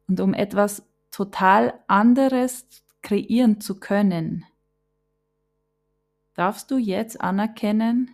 Und 0.09 0.21
um 0.21 0.35
etwas 0.35 0.83
total 1.11 1.75
anderes 1.87 2.67
kreieren 3.03 3.61
zu 3.61 3.79
können, 3.79 4.45
darfst 6.37 6.71
du 6.71 6.77
jetzt 6.77 7.21
anerkennen, 7.21 8.11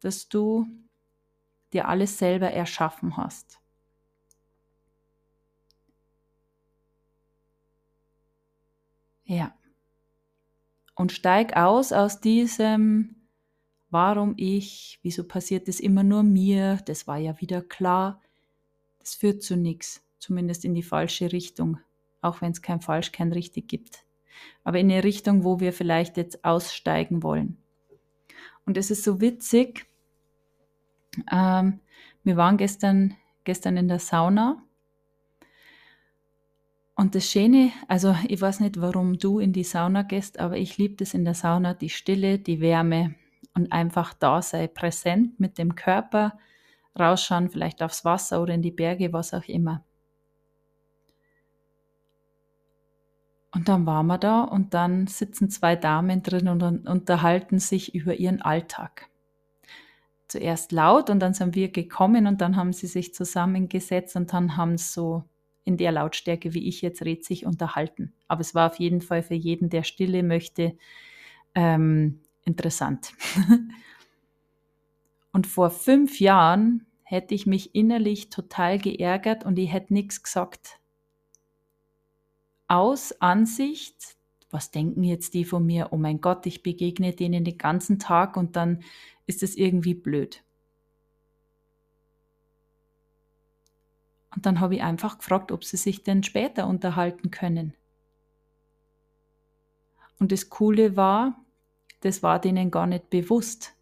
dass 0.00 0.28
du 0.28 0.66
dir 1.72 1.88
alles 1.88 2.18
selber 2.18 2.50
erschaffen 2.50 3.16
hast. 3.16 3.60
Ja. 9.24 9.56
Und 10.96 11.12
steig 11.12 11.56
aus 11.56 11.92
aus 11.92 12.20
diesem, 12.20 13.16
warum 13.90 14.34
ich, 14.36 14.98
wieso 15.02 15.24
passiert 15.24 15.66
das 15.68 15.80
immer 15.80 16.02
nur 16.02 16.22
mir, 16.22 16.76
das 16.84 17.06
war 17.06 17.18
ja 17.18 17.40
wieder 17.40 17.62
klar. 17.62 18.20
Das 18.98 19.14
führt 19.14 19.42
zu 19.42 19.56
nichts, 19.56 20.04
zumindest 20.18 20.64
in 20.64 20.74
die 20.74 20.82
falsche 20.82 21.32
Richtung, 21.32 21.78
auch 22.20 22.40
wenn 22.42 22.52
es 22.52 22.60
kein 22.60 22.80
falsch, 22.80 23.12
kein 23.12 23.32
richtig 23.32 23.68
gibt 23.68 24.04
aber 24.64 24.78
in 24.78 24.90
eine 24.90 25.04
Richtung, 25.04 25.44
wo 25.44 25.60
wir 25.60 25.72
vielleicht 25.72 26.16
jetzt 26.16 26.44
aussteigen 26.44 27.22
wollen. 27.22 27.58
Und 28.66 28.76
es 28.76 28.90
ist 28.90 29.04
so 29.04 29.20
witzig. 29.20 29.86
Ähm, 31.30 31.80
wir 32.22 32.36
waren 32.36 32.56
gestern, 32.56 33.14
gestern 33.44 33.76
in 33.76 33.88
der 33.88 33.98
Sauna. 33.98 34.62
Und 36.96 37.14
das 37.14 37.28
Schöne, 37.28 37.72
also 37.88 38.16
ich 38.28 38.40
weiß 38.40 38.60
nicht, 38.60 38.80
warum 38.80 39.18
du 39.18 39.40
in 39.40 39.52
die 39.52 39.64
Sauna 39.64 40.02
gehst, 40.02 40.38
aber 40.38 40.56
ich 40.56 40.78
liebe 40.78 40.94
das 40.94 41.12
in 41.12 41.24
der 41.24 41.34
Sauna, 41.34 41.74
die 41.74 41.90
Stille, 41.90 42.38
die 42.38 42.60
Wärme 42.60 43.16
und 43.54 43.72
einfach 43.72 44.14
da 44.14 44.40
sei, 44.42 44.68
präsent 44.68 45.40
mit 45.40 45.58
dem 45.58 45.74
Körper, 45.74 46.38
rausschauen, 46.98 47.50
vielleicht 47.50 47.82
aufs 47.82 48.04
Wasser 48.04 48.40
oder 48.40 48.54
in 48.54 48.62
die 48.62 48.70
Berge, 48.70 49.12
was 49.12 49.34
auch 49.34 49.44
immer. 49.44 49.84
Und 53.54 53.68
dann 53.68 53.86
waren 53.86 54.06
wir 54.06 54.18
da 54.18 54.42
und 54.42 54.74
dann 54.74 55.06
sitzen 55.06 55.48
zwei 55.48 55.76
Damen 55.76 56.22
drin 56.22 56.48
und 56.48 56.88
unterhalten 56.88 57.60
sich 57.60 57.94
über 57.94 58.16
ihren 58.16 58.42
Alltag. 58.42 59.08
Zuerst 60.26 60.72
laut 60.72 61.08
und 61.08 61.20
dann 61.20 61.34
sind 61.34 61.54
wir 61.54 61.70
gekommen 61.70 62.26
und 62.26 62.40
dann 62.40 62.56
haben 62.56 62.72
sie 62.72 62.88
sich 62.88 63.14
zusammengesetzt 63.14 64.16
und 64.16 64.32
dann 64.32 64.56
haben 64.56 64.76
sie 64.76 64.92
so 64.92 65.24
in 65.64 65.76
der 65.76 65.92
Lautstärke, 65.92 66.52
wie 66.52 66.66
ich 66.66 66.82
jetzt 66.82 67.02
rede, 67.02 67.22
sich 67.22 67.46
unterhalten. 67.46 68.12
Aber 68.26 68.40
es 68.40 68.54
war 68.54 68.70
auf 68.70 68.80
jeden 68.80 69.00
Fall 69.00 69.22
für 69.22 69.34
jeden, 69.34 69.70
der 69.70 69.84
Stille 69.84 70.24
möchte, 70.24 70.76
ähm, 71.54 72.22
interessant. 72.44 73.12
und 75.32 75.46
vor 75.46 75.70
fünf 75.70 76.18
Jahren 76.18 76.86
hätte 77.04 77.34
ich 77.34 77.46
mich 77.46 77.74
innerlich 77.74 78.30
total 78.30 78.78
geärgert 78.78 79.44
und 79.44 79.58
ich 79.58 79.72
hätte 79.72 79.94
nichts 79.94 80.22
gesagt 80.22 80.80
aus 82.74 83.12
Ansicht, 83.20 84.16
was 84.50 84.72
denken 84.72 85.04
jetzt 85.04 85.34
die 85.34 85.44
von 85.44 85.64
mir? 85.64 85.88
Oh 85.92 85.96
mein 85.96 86.20
Gott, 86.20 86.44
ich 86.46 86.64
begegne 86.64 87.12
denen 87.12 87.44
den 87.44 87.56
ganzen 87.56 88.00
Tag 88.00 88.36
und 88.36 88.56
dann 88.56 88.82
ist 89.26 89.44
es 89.44 89.54
irgendwie 89.56 89.94
blöd. 89.94 90.42
Und 94.34 94.44
dann 94.44 94.58
habe 94.58 94.74
ich 94.74 94.82
einfach 94.82 95.18
gefragt, 95.18 95.52
ob 95.52 95.64
sie 95.64 95.76
sich 95.76 96.02
denn 96.02 96.24
später 96.24 96.66
unterhalten 96.66 97.30
können. 97.30 97.74
Und 100.18 100.32
das 100.32 100.50
Coole 100.50 100.96
war, 100.96 101.44
das 102.00 102.24
war 102.24 102.40
denen 102.40 102.72
gar 102.72 102.88
nicht 102.88 103.08
bewusst, 103.08 103.74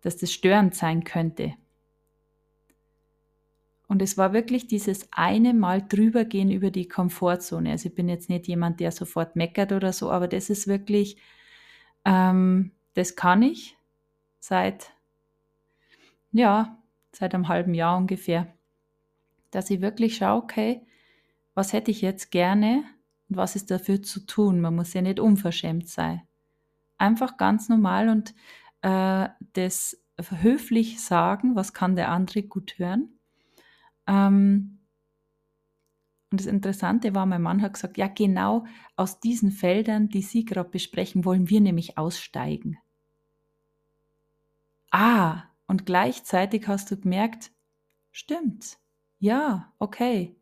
dass 0.00 0.16
das 0.16 0.32
störend 0.32 0.74
sein 0.74 1.04
könnte. 1.04 1.54
Und 3.88 4.02
es 4.02 4.18
war 4.18 4.32
wirklich 4.32 4.66
dieses 4.66 5.08
eine 5.12 5.54
Mal 5.54 5.86
drübergehen 5.86 6.50
über 6.50 6.70
die 6.70 6.88
Komfortzone. 6.88 7.70
Also 7.70 7.88
ich 7.88 7.94
bin 7.94 8.08
jetzt 8.08 8.28
nicht 8.28 8.48
jemand, 8.48 8.80
der 8.80 8.90
sofort 8.90 9.36
meckert 9.36 9.72
oder 9.72 9.92
so, 9.92 10.10
aber 10.10 10.26
das 10.26 10.50
ist 10.50 10.66
wirklich, 10.66 11.18
ähm, 12.04 12.72
das 12.94 13.14
kann 13.14 13.42
ich 13.42 13.76
seit, 14.40 14.92
ja, 16.32 16.82
seit 17.12 17.34
einem 17.34 17.48
halben 17.48 17.74
Jahr 17.74 17.96
ungefähr, 17.96 18.52
dass 19.52 19.70
ich 19.70 19.80
wirklich 19.80 20.16
schaue, 20.16 20.42
okay, 20.42 20.82
was 21.54 21.72
hätte 21.72 21.92
ich 21.92 22.02
jetzt 22.02 22.30
gerne 22.32 22.82
und 23.28 23.36
was 23.36 23.54
ist 23.54 23.70
dafür 23.70 24.02
zu 24.02 24.26
tun? 24.26 24.60
Man 24.60 24.74
muss 24.74 24.94
ja 24.94 25.02
nicht 25.02 25.20
unverschämt 25.20 25.88
sein. 25.88 26.22
Einfach 26.98 27.36
ganz 27.36 27.68
normal 27.68 28.08
und 28.08 28.34
äh, 28.82 29.28
das 29.52 30.02
höflich 30.18 31.00
sagen, 31.00 31.54
was 31.54 31.72
kann 31.72 31.94
der 31.94 32.10
andere 32.10 32.42
gut 32.42 32.78
hören 32.78 33.15
ähm, 34.06 34.76
und 36.30 36.40
das 36.40 36.46
Interessante 36.46 37.14
war, 37.14 37.24
mein 37.24 37.42
Mann 37.42 37.62
hat 37.62 37.74
gesagt, 37.74 37.96
ja 37.98 38.08
genau 38.08 38.66
aus 38.96 39.20
diesen 39.20 39.52
Feldern, 39.52 40.08
die 40.08 40.22
Sie 40.22 40.44
gerade 40.44 40.68
besprechen, 40.68 41.24
wollen 41.24 41.48
wir 41.48 41.60
nämlich 41.60 41.98
aussteigen. 41.98 42.78
Ah, 44.90 45.44
und 45.66 45.86
gleichzeitig 45.86 46.66
hast 46.68 46.90
du 46.90 46.96
gemerkt, 46.96 47.52
stimmt, 48.10 48.78
ja, 49.18 49.72
okay. 49.78 50.36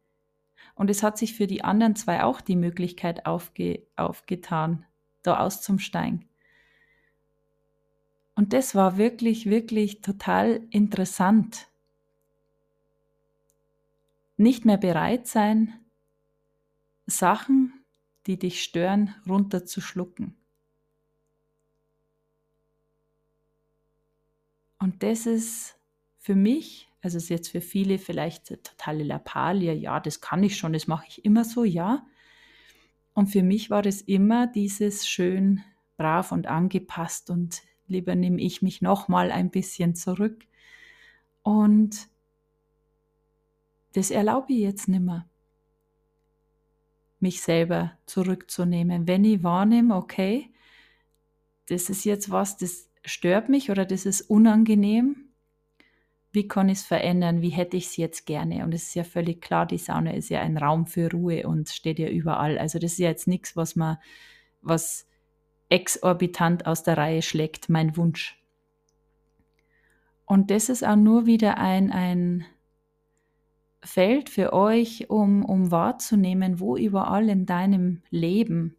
Und 0.74 0.90
es 0.90 1.02
hat 1.02 1.18
sich 1.18 1.34
für 1.34 1.46
die 1.46 1.62
anderen 1.62 1.96
zwei 1.96 2.24
auch 2.24 2.40
die 2.40 2.56
Möglichkeit 2.56 3.26
aufge 3.26 3.86
aufgetan, 3.96 4.86
da 5.22 5.38
auszusteigen. 5.38 6.28
Und 8.34 8.52
das 8.52 8.74
war 8.74 8.96
wirklich, 8.96 9.46
wirklich 9.46 10.00
total 10.00 10.66
interessant 10.70 11.68
nicht 14.36 14.64
mehr 14.64 14.78
bereit 14.78 15.26
sein, 15.26 15.74
Sachen, 17.06 17.84
die 18.26 18.38
dich 18.38 18.62
stören, 18.62 19.14
runterzuschlucken. 19.28 20.36
Und 24.78 25.02
das 25.02 25.26
ist 25.26 25.78
für 26.18 26.34
mich, 26.34 26.88
also 27.00 27.18
ist 27.18 27.28
jetzt 27.28 27.48
für 27.48 27.60
viele 27.60 27.98
vielleicht 27.98 28.48
totale 28.48 29.04
Lappalie, 29.04 29.72
ja, 29.72 30.00
das 30.00 30.20
kann 30.20 30.42
ich 30.42 30.56
schon, 30.56 30.72
das 30.72 30.86
mache 30.86 31.06
ich 31.08 31.24
immer 31.24 31.44
so, 31.44 31.64
ja. 31.64 32.06
Und 33.14 33.28
für 33.28 33.42
mich 33.42 33.70
war 33.70 33.82
das 33.82 34.00
immer 34.00 34.46
dieses 34.46 35.06
schön 35.06 35.62
brav 35.96 36.32
und 36.32 36.46
angepasst 36.46 37.30
und 37.30 37.62
lieber 37.86 38.14
nehme 38.14 38.40
ich 38.40 38.62
mich 38.62 38.82
noch 38.82 39.08
mal 39.08 39.30
ein 39.30 39.50
bisschen 39.50 39.94
zurück. 39.94 40.46
Und 41.42 42.08
das 43.94 44.10
erlaube 44.10 44.52
ich 44.52 44.60
jetzt 44.60 44.88
nimmer, 44.88 45.28
mich 47.20 47.40
selber 47.40 47.92
zurückzunehmen. 48.06 49.08
Wenn 49.08 49.24
ich 49.24 49.42
wahrnehme, 49.42 49.96
okay, 49.96 50.52
das 51.66 51.88
ist 51.88 52.04
jetzt 52.04 52.30
was, 52.30 52.56
das 52.56 52.90
stört 53.04 53.48
mich 53.48 53.70
oder 53.70 53.86
das 53.86 54.04
ist 54.04 54.22
unangenehm, 54.22 55.24
wie 56.32 56.48
kann 56.48 56.68
ich 56.68 56.78
es 56.78 56.84
verändern, 56.84 57.42
wie 57.42 57.50
hätte 57.50 57.76
ich 57.76 57.86
es 57.86 57.96
jetzt 57.96 58.26
gerne? 58.26 58.64
Und 58.64 58.74
es 58.74 58.88
ist 58.88 58.94
ja 58.94 59.04
völlig 59.04 59.40
klar, 59.40 59.66
die 59.66 59.78
Sauna 59.78 60.12
ist 60.14 60.28
ja 60.30 60.40
ein 60.40 60.58
Raum 60.58 60.86
für 60.86 61.08
Ruhe 61.10 61.46
und 61.46 61.68
steht 61.68 62.00
ja 62.00 62.08
überall. 62.08 62.58
Also 62.58 62.80
das 62.80 62.92
ist 62.92 62.98
ja 62.98 63.08
jetzt 63.08 63.28
nichts, 63.28 63.54
was 63.54 63.76
man, 63.76 63.98
was 64.60 65.06
exorbitant 65.68 66.66
aus 66.66 66.82
der 66.82 66.98
Reihe 66.98 67.22
schlägt, 67.22 67.68
mein 67.68 67.96
Wunsch. 67.96 68.42
Und 70.26 70.50
das 70.50 70.68
ist 70.68 70.84
auch 70.84 70.96
nur 70.96 71.26
wieder 71.26 71.58
ein, 71.58 71.92
ein 71.92 72.44
Feld 73.84 74.30
für 74.30 74.52
euch, 74.52 75.10
um, 75.10 75.44
um 75.44 75.70
wahrzunehmen, 75.70 76.60
wo 76.60 76.76
überall 76.76 77.28
in 77.28 77.46
deinem 77.46 78.02
Leben 78.10 78.76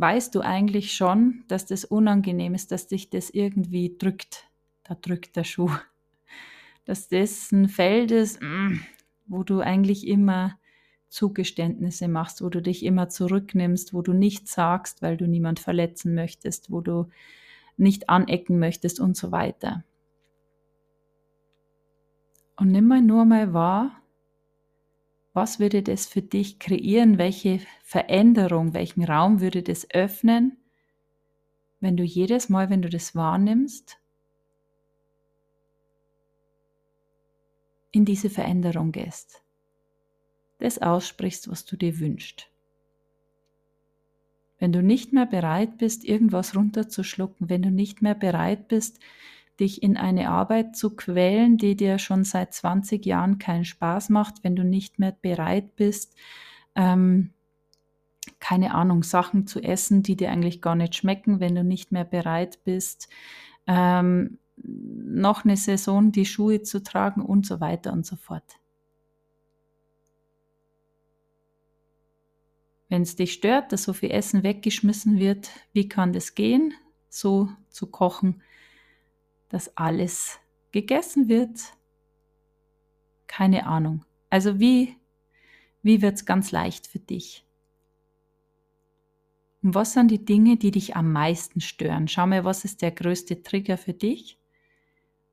weißt 0.00 0.34
du 0.34 0.40
eigentlich 0.40 0.94
schon, 0.94 1.44
dass 1.48 1.66
das 1.66 1.84
unangenehm 1.84 2.54
ist, 2.54 2.70
dass 2.70 2.86
dich 2.86 3.10
das 3.10 3.30
irgendwie 3.30 3.96
drückt. 3.98 4.48
Da 4.84 4.94
drückt 4.94 5.36
der 5.36 5.44
Schuh. 5.44 5.70
Dass 6.84 7.08
das 7.08 7.52
ein 7.52 7.68
Feld 7.68 8.12
ist, 8.12 8.40
mm, 8.40 8.80
wo 9.26 9.42
du 9.42 9.60
eigentlich 9.60 10.06
immer 10.06 10.58
Zugeständnisse 11.10 12.08
machst, 12.08 12.40
wo 12.40 12.48
du 12.48 12.62
dich 12.62 12.82
immer 12.82 13.10
zurücknimmst, 13.10 13.92
wo 13.92 14.00
du 14.00 14.14
nichts 14.14 14.54
sagst, 14.54 15.02
weil 15.02 15.18
du 15.18 15.26
niemand 15.26 15.60
verletzen 15.60 16.14
möchtest, 16.14 16.70
wo 16.70 16.80
du 16.80 17.10
nicht 17.76 18.08
anecken 18.08 18.58
möchtest 18.58 19.00
und 19.00 19.18
so 19.18 19.32
weiter. 19.32 19.84
Und 22.58 22.72
nimm 22.72 22.88
mal 22.88 23.00
nur 23.00 23.24
mal 23.24 23.54
wahr, 23.54 24.02
was 25.32 25.60
würde 25.60 25.84
das 25.84 26.06
für 26.06 26.22
dich 26.22 26.58
kreieren? 26.58 27.16
Welche 27.16 27.60
Veränderung, 27.84 28.74
welchen 28.74 29.04
Raum 29.04 29.40
würde 29.40 29.62
das 29.62 29.88
öffnen, 29.92 30.56
wenn 31.78 31.96
du 31.96 32.02
jedes 32.02 32.48
Mal, 32.48 32.68
wenn 32.68 32.82
du 32.82 32.88
das 32.88 33.14
wahrnimmst, 33.14 34.00
in 37.92 38.04
diese 38.04 38.28
Veränderung 38.28 38.90
gehst? 38.90 39.40
Das 40.58 40.82
aussprichst, 40.82 41.48
was 41.48 41.64
du 41.64 41.76
dir 41.76 42.00
wünschst. 42.00 42.50
Wenn 44.58 44.72
du 44.72 44.82
nicht 44.82 45.12
mehr 45.12 45.26
bereit 45.26 45.78
bist, 45.78 46.04
irgendwas 46.04 46.56
runterzuschlucken, 46.56 47.48
wenn 47.48 47.62
du 47.62 47.70
nicht 47.70 48.02
mehr 48.02 48.16
bereit 48.16 48.66
bist, 48.66 48.98
dich 49.60 49.82
in 49.82 49.96
eine 49.96 50.30
Arbeit 50.30 50.76
zu 50.76 50.94
quälen, 50.94 51.58
die 51.58 51.76
dir 51.76 51.98
schon 51.98 52.24
seit 52.24 52.54
20 52.54 53.04
Jahren 53.04 53.38
keinen 53.38 53.64
Spaß 53.64 54.08
macht, 54.10 54.44
wenn 54.44 54.56
du 54.56 54.64
nicht 54.64 54.98
mehr 54.98 55.12
bereit 55.12 55.76
bist, 55.76 56.14
ähm, 56.74 57.32
keine 58.40 58.74
Ahnung, 58.74 59.02
Sachen 59.02 59.46
zu 59.46 59.60
essen, 59.60 60.02
die 60.02 60.16
dir 60.16 60.30
eigentlich 60.30 60.60
gar 60.60 60.74
nicht 60.74 60.94
schmecken, 60.94 61.40
wenn 61.40 61.54
du 61.54 61.64
nicht 61.64 61.92
mehr 61.92 62.04
bereit 62.04 62.62
bist, 62.64 63.08
ähm, 63.66 64.38
noch 64.56 65.44
eine 65.44 65.56
Saison 65.56 66.12
die 66.12 66.26
Schuhe 66.26 66.62
zu 66.62 66.82
tragen 66.82 67.22
und 67.22 67.46
so 67.46 67.60
weiter 67.60 67.92
und 67.92 68.06
so 68.06 68.16
fort. 68.16 68.58
Wenn 72.88 73.02
es 73.02 73.16
dich 73.16 73.34
stört, 73.34 73.72
dass 73.72 73.82
so 73.84 73.92
viel 73.92 74.10
Essen 74.10 74.42
weggeschmissen 74.42 75.18
wird, 75.18 75.50
wie 75.72 75.88
kann 75.88 76.12
das 76.12 76.34
gehen, 76.34 76.72
so 77.08 77.50
zu 77.68 77.86
kochen, 77.86 78.42
dass 79.48 79.76
alles 79.76 80.38
gegessen 80.72 81.28
wird? 81.28 81.58
Keine 83.26 83.66
Ahnung. 83.66 84.04
Also 84.30 84.58
wie, 84.58 84.96
wie 85.82 86.02
wird 86.02 86.16
es 86.16 86.26
ganz 86.26 86.50
leicht 86.50 86.86
für 86.86 86.98
dich? 86.98 87.44
Und 89.62 89.74
was 89.74 89.92
sind 89.92 90.10
die 90.10 90.24
Dinge, 90.24 90.56
die 90.56 90.70
dich 90.70 90.96
am 90.96 91.12
meisten 91.12 91.60
stören? 91.60 92.08
Schau 92.08 92.26
mal, 92.26 92.44
was 92.44 92.64
ist 92.64 92.82
der 92.82 92.92
größte 92.92 93.42
Trigger 93.42 93.76
für 93.76 93.92
dich? 93.92 94.38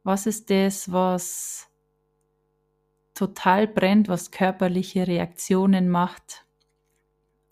Was 0.03 0.25
ist 0.25 0.49
das, 0.49 0.91
was 0.91 1.69
total 3.13 3.67
brennt, 3.67 4.07
was 4.07 4.31
körperliche 4.31 5.07
Reaktionen 5.07 5.89
macht? 5.89 6.45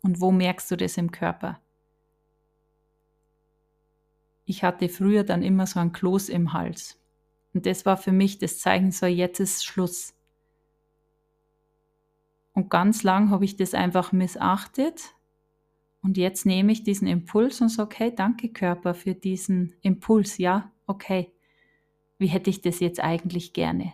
Und 0.01 0.19
wo 0.19 0.31
merkst 0.31 0.69
du 0.71 0.75
das 0.75 0.97
im 0.97 1.11
Körper? 1.11 1.62
Ich 4.45 4.63
hatte 4.63 4.89
früher 4.89 5.23
dann 5.23 5.41
immer 5.41 5.67
so 5.67 5.79
ein 5.79 5.93
Kloß 5.93 6.29
im 6.29 6.53
Hals. 6.53 6.99
Und 7.53 7.65
das 7.65 7.85
war 7.85 7.97
für 7.97 8.11
mich 8.11 8.39
das 8.39 8.59
Zeichen, 8.59 8.91
so 8.91 9.05
jetzt 9.05 9.39
ist 9.39 9.63
Schluss. 9.63 10.13
Und 12.53 12.69
ganz 12.69 13.03
lang 13.03 13.29
habe 13.29 13.45
ich 13.45 13.55
das 13.55 13.73
einfach 13.73 14.11
missachtet. 14.11 15.15
Und 16.01 16.17
jetzt 16.17 16.45
nehme 16.45 16.71
ich 16.71 16.83
diesen 16.83 17.07
Impuls 17.07 17.61
und 17.61 17.69
sage, 17.69 17.83
okay, 17.83 18.13
danke 18.15 18.49
Körper 18.49 18.93
für 18.93 19.15
diesen 19.15 19.75
Impuls. 19.81 20.37
Ja, 20.37 20.71
okay. 20.85 21.31
Wie 22.17 22.27
hätte 22.27 22.49
ich 22.49 22.61
das 22.61 22.79
jetzt 22.79 22.99
eigentlich 22.99 23.53
gerne? 23.53 23.93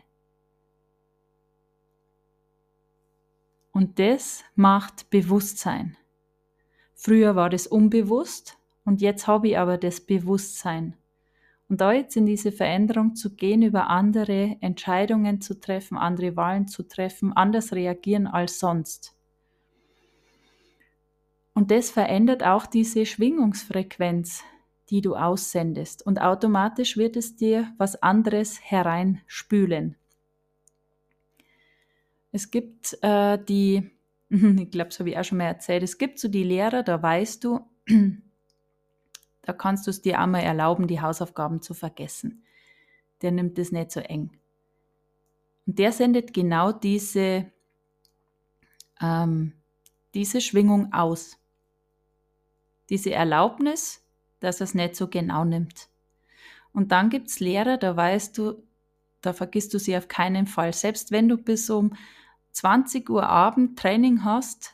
Und 3.72 4.00
das 4.00 4.44
macht 4.56 5.10
Bewusstsein. 5.10 5.96
Früher 6.96 7.36
war 7.36 7.50
das 7.50 7.68
unbewusst 7.68 8.59
und 8.90 9.02
jetzt 9.02 9.28
habe 9.28 9.50
ich 9.50 9.58
aber 9.60 9.78
das 9.78 10.02
Bewusstsein. 10.02 10.96
Und 11.68 11.80
da 11.80 11.94
jetzt 11.94 12.18
in 12.18 12.26
diese 12.26 12.52
Veränderung 12.52 13.14
zu 13.14 13.36
gehen, 13.36 13.62
über 13.62 13.88
andere 13.88 14.58
Entscheidungen 14.62 15.42
zu 15.42 15.60
treffen, 15.60 15.96
andere 15.96 16.36
Wahlen 16.36 16.68
zu 16.68 16.82
treffen, 16.82 17.32
anders 17.32 17.72
reagieren 17.72 18.26
als 18.26 18.58
sonst. 18.58 19.16
Und 21.54 21.70
das 21.70 21.92
verändert 21.92 22.44
auch 22.44 22.66
diese 22.66 23.06
Schwingungsfrequenz, 23.06 24.44
die 24.90 25.02
du 25.02 25.16
aussendest. 25.16 26.04
Und 26.04 26.20
automatisch 26.20 26.98
wird 26.98 27.16
es 27.16 27.36
dir 27.36 27.72
was 27.78 28.02
anderes 28.02 28.60
hereinspülen. 28.60 29.98
Es 32.32 32.50
gibt 32.50 32.98
äh, 33.04 33.38
die, 33.38 33.92
ich 34.30 34.72
glaube, 34.72 34.90
das 34.90 34.98
habe 34.98 35.12
ich 35.12 35.18
auch 35.20 35.24
schon 35.24 35.38
mal 35.38 35.44
erzählt, 35.44 35.84
es 35.84 36.00
gibt 36.00 36.18
so 36.18 36.28
die 36.28 36.44
Lehrer, 36.44 36.82
da 36.82 37.00
weißt 37.00 37.44
du, 37.44 37.60
da 39.42 39.54
kannst 39.54 39.88
du 39.88 39.92
es 39.92 40.02
dir 40.02 40.20
einmal 40.20 40.44
erlauben, 40.44 40.88
die 40.88 41.02
Hausaufgaben 41.02 41.62
zu 41.62 41.74
vergessen. 41.74 42.44
Der 43.22 43.32
nimmt 43.32 43.58
es 43.60 43.72
nicht 43.72 43.92
so 43.92 44.00
eng. 44.00 44.32
Und 45.66 45.80
der 45.80 45.92
sendet 45.92 46.34
genau 46.34 46.72
diese, 46.72 47.52
ähm, 49.02 49.54
diese 50.14 50.42
Schwingung 50.42 50.94
aus. 50.94 51.38
Diese 52.90 53.12
Erlaubnis, 53.12 54.06
dass 54.40 54.62
er 54.62 54.66
es 54.66 54.74
nicht 54.74 54.96
so 54.96 55.08
genau 55.08 55.46
nimmt. 55.46 55.90
Und 56.72 56.92
dann 56.92 57.10
gibt 57.10 57.28
es 57.30 57.40
Lehrer, 57.40 57.78
da 57.78 57.96
weißt 57.96 58.38
du, 58.38 58.64
da 59.22 59.34
vergisst 59.34 59.74
du 59.74 59.80
sie 59.80 59.98
auf 59.98 60.08
keinen 60.08 60.48
Fall. 60.48 60.74
Selbst 60.74 61.12
wenn 61.12 61.28
du 61.28 61.38
bis 61.38 61.70
um 61.70 61.94
20 62.52 63.10
Uhr 63.10 63.28
Abend 63.28 63.78
Training 63.78 64.24
hast, 64.24 64.74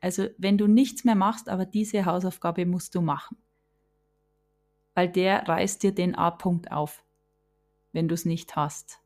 also 0.00 0.26
wenn 0.38 0.58
du 0.58 0.66
nichts 0.66 1.04
mehr 1.04 1.14
machst, 1.14 1.48
aber 1.48 1.66
diese 1.66 2.04
Hausaufgabe 2.04 2.66
musst 2.66 2.94
du 2.94 3.00
machen 3.00 3.36
weil 5.00 5.08
der 5.08 5.48
reißt 5.48 5.82
dir 5.82 5.92
den 5.92 6.14
A-Punkt 6.14 6.70
auf, 6.72 7.02
wenn 7.92 8.06
du 8.06 8.12
es 8.12 8.26
nicht 8.26 8.54
hast. 8.54 9.00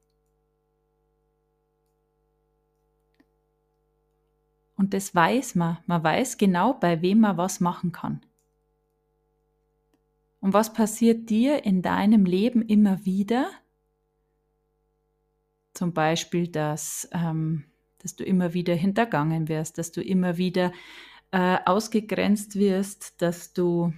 Und 4.75 4.93
das 4.93 5.15
weiß 5.15 5.55
man. 5.55 5.79
Man 5.87 6.03
weiß 6.03 6.37
genau, 6.37 6.75
bei 6.75 7.01
wem 7.01 7.21
man 7.21 7.37
was 7.37 7.61
machen 7.61 7.93
kann. 7.93 8.27
Und 10.41 10.53
was 10.53 10.73
passiert 10.73 11.31
dir 11.31 11.65
in 11.65 11.81
deinem 11.81 12.25
Leben 12.25 12.63
immer 12.63 13.05
wieder? 13.05 13.49
Zum 15.75 15.93
Beispiel, 15.93 16.49
dass, 16.49 17.09
ähm, 17.13 17.67
dass 17.99 18.17
du 18.17 18.25
immer 18.25 18.53
wieder 18.53 18.75
hintergangen 18.75 19.47
wirst, 19.47 19.79
dass 19.79 19.93
du 19.93 20.03
immer 20.03 20.39
wieder 20.39 20.73
äh, 21.31 21.59
ausgegrenzt 21.65 22.57
wirst, 22.57 23.23
dass 23.23 23.53
du 23.53 23.93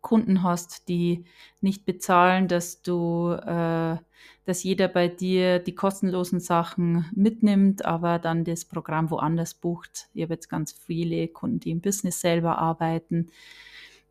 Kunden 0.00 0.42
hast, 0.42 0.88
die 0.88 1.24
nicht 1.60 1.84
bezahlen, 1.84 2.48
dass 2.48 2.82
du, 2.82 3.32
äh, 3.32 3.96
dass 4.44 4.62
jeder 4.62 4.88
bei 4.88 5.08
dir 5.08 5.58
die 5.58 5.74
kostenlosen 5.74 6.40
Sachen 6.40 7.06
mitnimmt, 7.14 7.84
aber 7.84 8.18
dann 8.18 8.44
das 8.44 8.64
Programm 8.64 9.10
woanders 9.10 9.54
bucht. 9.54 10.08
Ich 10.14 10.22
habe 10.22 10.34
jetzt 10.34 10.48
ganz 10.48 10.72
viele 10.72 11.28
Kunden, 11.28 11.60
die 11.60 11.70
im 11.70 11.80
Business 11.80 12.20
selber 12.20 12.58
arbeiten. 12.58 13.30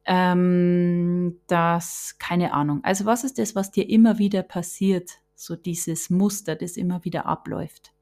Ähm, 0.05 1.39
das, 1.47 2.15
keine 2.19 2.53
Ahnung. 2.53 2.81
Also 2.83 3.05
was 3.05 3.23
ist 3.23 3.39
das, 3.39 3.55
was 3.55 3.71
dir 3.71 3.89
immer 3.89 4.17
wieder 4.17 4.43
passiert? 4.43 5.19
So 5.35 5.55
dieses 5.55 6.09
Muster, 6.09 6.55
das 6.55 6.77
immer 6.77 7.03
wieder 7.05 7.25
abläuft. 7.25 7.93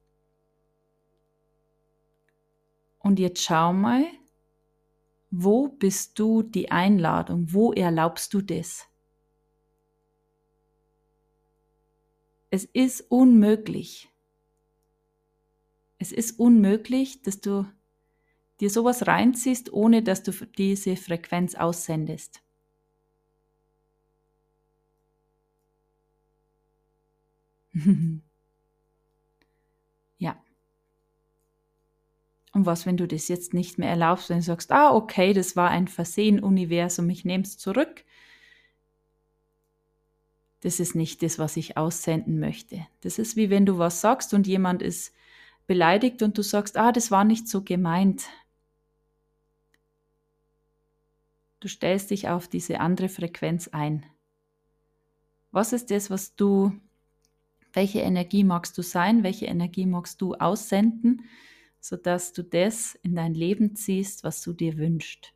Und 2.99 3.19
jetzt 3.19 3.43
schau 3.43 3.71
mal, 3.71 4.03
wo 5.43 5.67
bist 5.69 6.19
du 6.19 6.43
die 6.43 6.71
Einladung? 6.71 7.47
Wo 7.53 7.73
erlaubst 7.73 8.33
du 8.33 8.41
das? 8.41 8.87
Es 12.49 12.65
ist 12.65 13.01
unmöglich. 13.11 14.09
Es 15.97 16.11
ist 16.13 16.39
unmöglich, 16.39 17.21
dass 17.21 17.41
du 17.41 17.65
dir 18.59 18.69
sowas 18.69 19.07
reinziehst, 19.07 19.73
ohne 19.73 20.03
dass 20.03 20.23
du 20.23 20.31
diese 20.57 20.97
Frequenz 20.97 21.55
aussendest. 21.55 22.41
ja. 30.19 30.35
Und 32.55 32.65
was, 32.65 32.85
wenn 32.85 32.95
du 32.95 33.05
das 33.05 33.27
jetzt 33.27 33.53
nicht 33.53 33.79
mehr 33.79 33.89
erlaubst, 33.89 34.29
wenn 34.29 34.37
du 34.37 34.43
sagst, 34.43 34.71
ah, 34.71 34.95
okay, 34.95 35.33
das 35.33 35.57
war 35.57 35.69
ein 35.69 35.89
Versehen, 35.89 36.39
Universum, 36.39 37.09
ich 37.09 37.25
nehme 37.25 37.43
es 37.43 37.57
zurück. 37.57 38.05
Das 40.61 40.79
ist 40.79 40.95
nicht 40.95 41.21
das, 41.21 41.37
was 41.37 41.57
ich 41.57 41.75
aussenden 41.75 42.39
möchte. 42.39 42.87
Das 43.01 43.19
ist 43.19 43.35
wie 43.35 43.49
wenn 43.49 43.65
du 43.65 43.77
was 43.77 43.99
sagst 43.99 44.33
und 44.33 44.47
jemand 44.47 44.81
ist 44.81 45.13
beleidigt 45.67 46.21
und 46.21 46.37
du 46.37 46.43
sagst, 46.43 46.77
ah, 46.77 46.93
das 46.93 47.11
war 47.11 47.25
nicht 47.25 47.49
so 47.49 47.61
gemeint. 47.61 48.23
Du 51.59 51.67
stellst 51.67 52.09
dich 52.09 52.29
auf 52.29 52.47
diese 52.47 52.79
andere 52.79 53.09
Frequenz 53.09 53.67
ein. 53.67 54.05
Was 55.51 55.73
ist 55.73 55.91
das, 55.91 56.09
was 56.09 56.37
du, 56.37 56.71
welche 57.73 57.99
Energie 57.99 58.45
magst 58.45 58.77
du 58.77 58.81
sein, 58.81 59.23
welche 59.23 59.47
Energie 59.47 59.85
magst 59.85 60.21
du 60.21 60.35
aussenden? 60.35 61.25
Sodass 61.85 62.33
du 62.33 62.43
das 62.43 62.95
in 63.03 63.13
dein 63.13 63.35
Leben 63.35 63.75
ziehst, 63.75 64.23
was 64.23 64.41
du 64.41 64.53
dir 64.53 64.79
wünschst. 64.79 65.33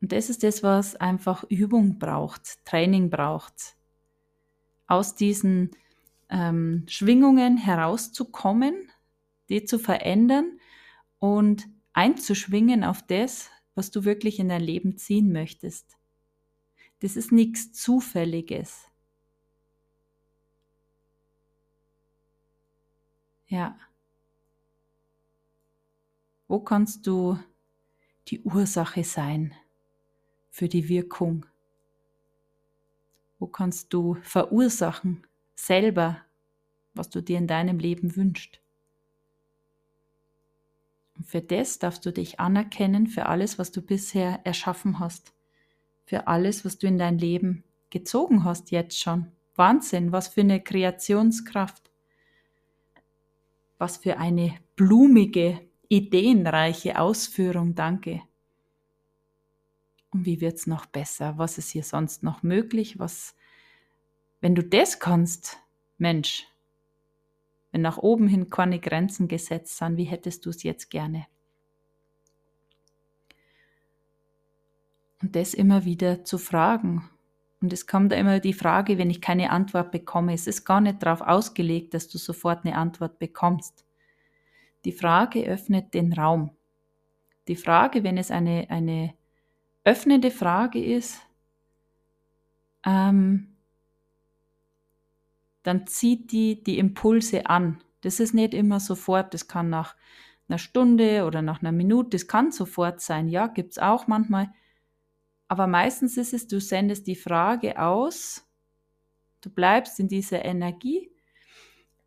Und 0.00 0.10
das 0.10 0.28
ist 0.28 0.42
das, 0.42 0.64
was 0.64 0.96
einfach 0.96 1.44
Übung 1.44 2.00
braucht, 2.00 2.64
Training 2.64 3.10
braucht. 3.10 3.76
Aus 4.88 5.14
diesen 5.14 5.70
ähm, 6.30 6.84
Schwingungen 6.88 7.58
herauszukommen, 7.58 8.90
die 9.48 9.62
zu 9.62 9.78
verändern 9.78 10.58
und 11.20 11.68
einzuschwingen 11.92 12.82
auf 12.82 13.06
das, 13.06 13.50
was 13.76 13.92
du 13.92 14.04
wirklich 14.04 14.40
in 14.40 14.48
dein 14.48 14.62
Leben 14.62 14.96
ziehen 14.96 15.30
möchtest. 15.30 15.96
Das 16.98 17.14
ist 17.14 17.30
nichts 17.30 17.72
Zufälliges. 17.72 18.88
Ja. 23.48 23.78
Wo 26.46 26.60
kannst 26.60 27.06
du 27.06 27.38
die 28.28 28.42
Ursache 28.42 29.04
sein 29.04 29.54
für 30.50 30.68
die 30.68 30.88
Wirkung? 30.88 31.46
Wo 33.38 33.46
kannst 33.46 33.92
du 33.92 34.16
verursachen 34.22 35.26
selber, 35.54 36.22
was 36.94 37.08
du 37.10 37.22
dir 37.22 37.38
in 37.38 37.46
deinem 37.46 37.78
Leben 37.78 38.16
wünschst? 38.16 38.60
Und 41.16 41.26
für 41.26 41.40
das 41.40 41.78
darfst 41.78 42.04
du 42.06 42.12
dich 42.12 42.38
anerkennen, 42.38 43.06
für 43.06 43.26
alles, 43.26 43.58
was 43.58 43.72
du 43.72 43.82
bisher 43.82 44.40
erschaffen 44.44 45.00
hast, 45.00 45.32
für 46.04 46.26
alles, 46.26 46.64
was 46.64 46.78
du 46.78 46.86
in 46.86 46.98
dein 46.98 47.18
Leben 47.18 47.64
gezogen 47.90 48.44
hast 48.44 48.70
jetzt 48.70 48.98
schon. 48.98 49.32
Wahnsinn, 49.56 50.12
was 50.12 50.28
für 50.28 50.42
eine 50.42 50.62
Kreationskraft. 50.62 51.87
Was 53.78 53.96
für 53.96 54.18
eine 54.18 54.56
blumige, 54.76 55.60
ideenreiche 55.88 56.98
Ausführung, 57.00 57.74
danke. 57.74 58.22
Und 60.10 60.26
wie 60.26 60.40
wird's 60.40 60.66
noch 60.66 60.86
besser? 60.86 61.38
Was 61.38 61.58
ist 61.58 61.70
hier 61.70 61.84
sonst 61.84 62.22
noch 62.22 62.42
möglich? 62.42 62.98
Was, 62.98 63.34
wenn 64.40 64.54
du 64.54 64.62
das 64.62 65.00
kannst, 65.00 65.58
Mensch, 65.96 66.46
wenn 67.70 67.82
nach 67.82 67.98
oben 67.98 68.28
hin 68.28 68.50
keine 68.50 68.80
Grenzen 68.80 69.28
gesetzt 69.28 69.76
sind, 69.76 69.96
wie 69.96 70.04
hättest 70.04 70.46
du 70.46 70.50
es 70.50 70.62
jetzt 70.62 70.90
gerne? 70.90 71.26
Und 75.20 75.36
das 75.36 75.52
immer 75.52 75.84
wieder 75.84 76.24
zu 76.24 76.38
fragen. 76.38 77.10
Und 77.60 77.72
es 77.72 77.86
kommt 77.86 78.12
immer 78.12 78.38
die 78.38 78.52
Frage, 78.52 78.98
wenn 78.98 79.10
ich 79.10 79.20
keine 79.20 79.50
Antwort 79.50 79.90
bekomme, 79.90 80.32
es 80.32 80.46
ist 80.46 80.64
gar 80.64 80.80
nicht 80.80 81.02
darauf 81.02 81.20
ausgelegt, 81.20 81.94
dass 81.94 82.08
du 82.08 82.18
sofort 82.18 82.64
eine 82.64 82.76
Antwort 82.76 83.18
bekommst. 83.18 83.84
Die 84.84 84.92
Frage 84.92 85.44
öffnet 85.44 85.92
den 85.92 86.12
Raum. 86.12 86.52
Die 87.48 87.56
Frage, 87.56 88.04
wenn 88.04 88.16
es 88.16 88.30
eine, 88.30 88.70
eine 88.70 89.14
öffnende 89.84 90.30
Frage 90.30 90.84
ist, 90.84 91.20
ähm, 92.86 93.56
dann 95.62 95.86
zieht 95.86 96.30
die 96.30 96.62
die 96.62 96.78
Impulse 96.78 97.46
an. 97.46 97.82
Das 98.02 98.20
ist 98.20 98.34
nicht 98.34 98.54
immer 98.54 98.80
sofort, 98.80 99.34
das 99.34 99.48
kann 99.48 99.68
nach 99.68 99.96
einer 100.48 100.58
Stunde 100.58 101.24
oder 101.26 101.42
nach 101.42 101.60
einer 101.60 101.72
Minute, 101.72 102.10
das 102.10 102.26
kann 102.26 102.52
sofort 102.52 103.00
sein, 103.00 103.28
ja, 103.28 103.48
gibt 103.48 103.72
es 103.72 103.78
auch 103.78 104.06
manchmal. 104.06 104.52
Aber 105.48 105.66
meistens 105.66 106.16
ist 106.18 106.34
es, 106.34 106.46
du 106.46 106.60
sendest 106.60 107.06
die 107.06 107.16
Frage 107.16 107.80
aus, 107.80 108.46
du 109.40 109.50
bleibst 109.50 109.98
in 109.98 110.08
dieser 110.08 110.44
Energie 110.44 111.10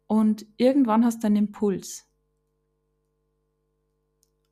und 0.07 0.45
irgendwann 0.57 1.03
hast 1.03 1.23
du 1.23 1.27
einen 1.27 1.37
Impuls. 1.37 2.07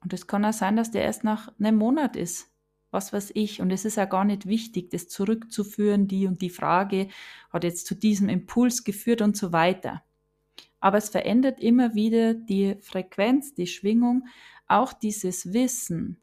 Und 0.02 0.14
es 0.14 0.28
kann 0.28 0.46
auch 0.46 0.54
sein, 0.54 0.76
dass 0.76 0.92
der 0.92 1.04
erst 1.04 1.24
nach 1.24 1.54
einem 1.60 1.78
Monat 1.78 2.16
ist. 2.16 2.50
Was 2.92 3.14
weiß 3.14 3.32
ich. 3.36 3.62
Und 3.62 3.70
es 3.70 3.86
ist 3.86 3.98
ja 3.98 4.06
gar 4.06 4.26
nicht 4.26 4.48
wichtig, 4.48 4.90
das 4.90 5.08
zurückzuführen, 5.08 6.08
die 6.08 6.26
und 6.26 6.42
die 6.42 6.50
Frage 6.50 7.10
hat 7.52 7.64
jetzt 7.64 7.86
zu 7.86 7.94
diesem 7.94 8.30
Impuls 8.30 8.84
geführt 8.84 9.22
und 9.22 9.38
so 9.38 9.52
weiter. 9.52 10.02
Aber 10.80 10.98
es 10.98 11.10
verändert 11.10 11.60
immer 11.60 11.94
wieder 11.94 12.34
die 12.34 12.78
Frequenz, 12.80 13.54
die 13.54 13.68
Schwingung, 13.68 14.28
auch 14.68 14.94
dieses 14.94 15.54
Wissen, 15.54 16.22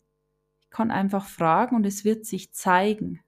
kann 0.77 0.91
einfach 0.91 1.25
fragen 1.25 1.75
und 1.75 1.87
es 1.87 2.05
wird 2.05 2.27
sich 2.27 2.53
zeigen. 2.53 3.21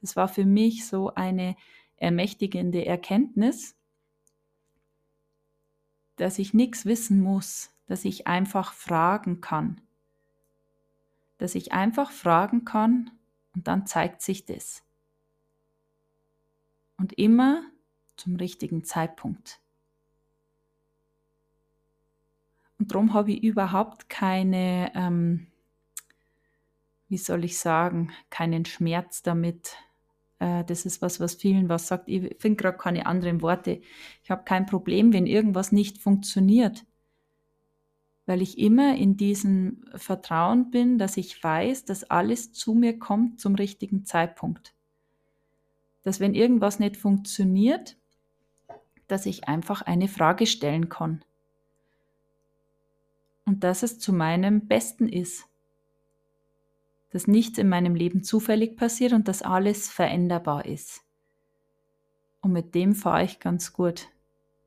Das 0.00 0.16
war 0.16 0.28
für 0.28 0.46
mich 0.46 0.86
so 0.86 1.12
eine 1.14 1.54
ermächtigende 1.98 2.86
Erkenntnis, 2.86 3.76
dass 6.16 6.38
ich 6.38 6.54
nichts 6.54 6.86
wissen 6.86 7.20
muss, 7.20 7.70
dass 7.84 8.06
ich 8.06 8.26
einfach 8.26 8.72
fragen 8.72 9.42
kann. 9.42 9.82
Dass 11.36 11.54
ich 11.54 11.74
einfach 11.74 12.10
fragen 12.12 12.64
kann 12.64 13.10
und 13.54 13.68
dann 13.68 13.86
zeigt 13.86 14.22
sich 14.22 14.46
das. 14.46 14.82
Und 16.96 17.12
immer 17.18 17.62
zum 18.16 18.36
richtigen 18.36 18.84
Zeitpunkt. 18.84 19.60
Und 22.78 22.90
darum 22.90 23.12
habe 23.12 23.32
ich 23.32 23.42
überhaupt 23.42 24.08
keine 24.08 24.92
ähm, 24.94 25.48
wie 27.08 27.18
soll 27.18 27.44
ich 27.44 27.58
sagen, 27.58 28.12
keinen 28.30 28.64
Schmerz 28.64 29.22
damit. 29.22 29.76
Äh, 30.38 30.64
das 30.64 30.86
ist 30.86 31.02
was, 31.02 31.20
was 31.20 31.34
vielen 31.34 31.68
was 31.68 31.86
sagt. 31.86 32.08
Ich 32.08 32.36
finde 32.38 32.56
gerade 32.56 32.78
keine 32.78 33.06
anderen 33.06 33.42
Worte. 33.42 33.80
Ich 34.22 34.30
habe 34.30 34.44
kein 34.44 34.66
Problem, 34.66 35.12
wenn 35.12 35.26
irgendwas 35.26 35.72
nicht 35.72 35.98
funktioniert, 35.98 36.84
weil 38.26 38.42
ich 38.42 38.58
immer 38.58 38.96
in 38.96 39.16
diesem 39.16 39.84
Vertrauen 39.94 40.70
bin, 40.70 40.98
dass 40.98 41.16
ich 41.16 41.42
weiß, 41.42 41.84
dass 41.84 42.04
alles 42.04 42.52
zu 42.52 42.74
mir 42.74 42.98
kommt 42.98 43.40
zum 43.40 43.54
richtigen 43.54 44.04
Zeitpunkt. 44.04 44.74
Dass 46.02 46.18
wenn 46.18 46.34
irgendwas 46.34 46.80
nicht 46.80 46.96
funktioniert, 46.96 47.96
dass 49.06 49.26
ich 49.26 49.48
einfach 49.48 49.82
eine 49.82 50.08
Frage 50.08 50.46
stellen 50.46 50.88
kann. 50.88 51.24
Und 53.44 53.62
dass 53.62 53.84
es 53.84 54.00
zu 54.00 54.12
meinem 54.12 54.66
Besten 54.66 55.08
ist 55.08 55.48
dass 57.16 57.26
nichts 57.26 57.56
in 57.56 57.70
meinem 57.70 57.94
Leben 57.94 58.22
zufällig 58.22 58.76
passiert 58.76 59.14
und 59.14 59.26
dass 59.26 59.40
alles 59.40 59.88
veränderbar 59.88 60.66
ist. 60.66 61.00
Und 62.42 62.52
mit 62.52 62.74
dem 62.74 62.94
fahre 62.94 63.24
ich 63.24 63.40
ganz 63.40 63.72
gut. 63.72 64.08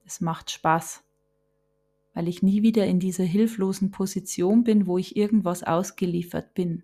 Es 0.03 0.19
macht 0.19 0.49
Spaß, 0.49 1.03
weil 2.15 2.27
ich 2.27 2.41
nie 2.41 2.63
wieder 2.63 2.87
in 2.87 2.99
dieser 2.99 3.23
hilflosen 3.23 3.91
Position 3.91 4.63
bin, 4.63 4.87
wo 4.87 4.97
ich 4.97 5.15
irgendwas 5.15 5.61
ausgeliefert 5.61 6.55
bin. 6.55 6.81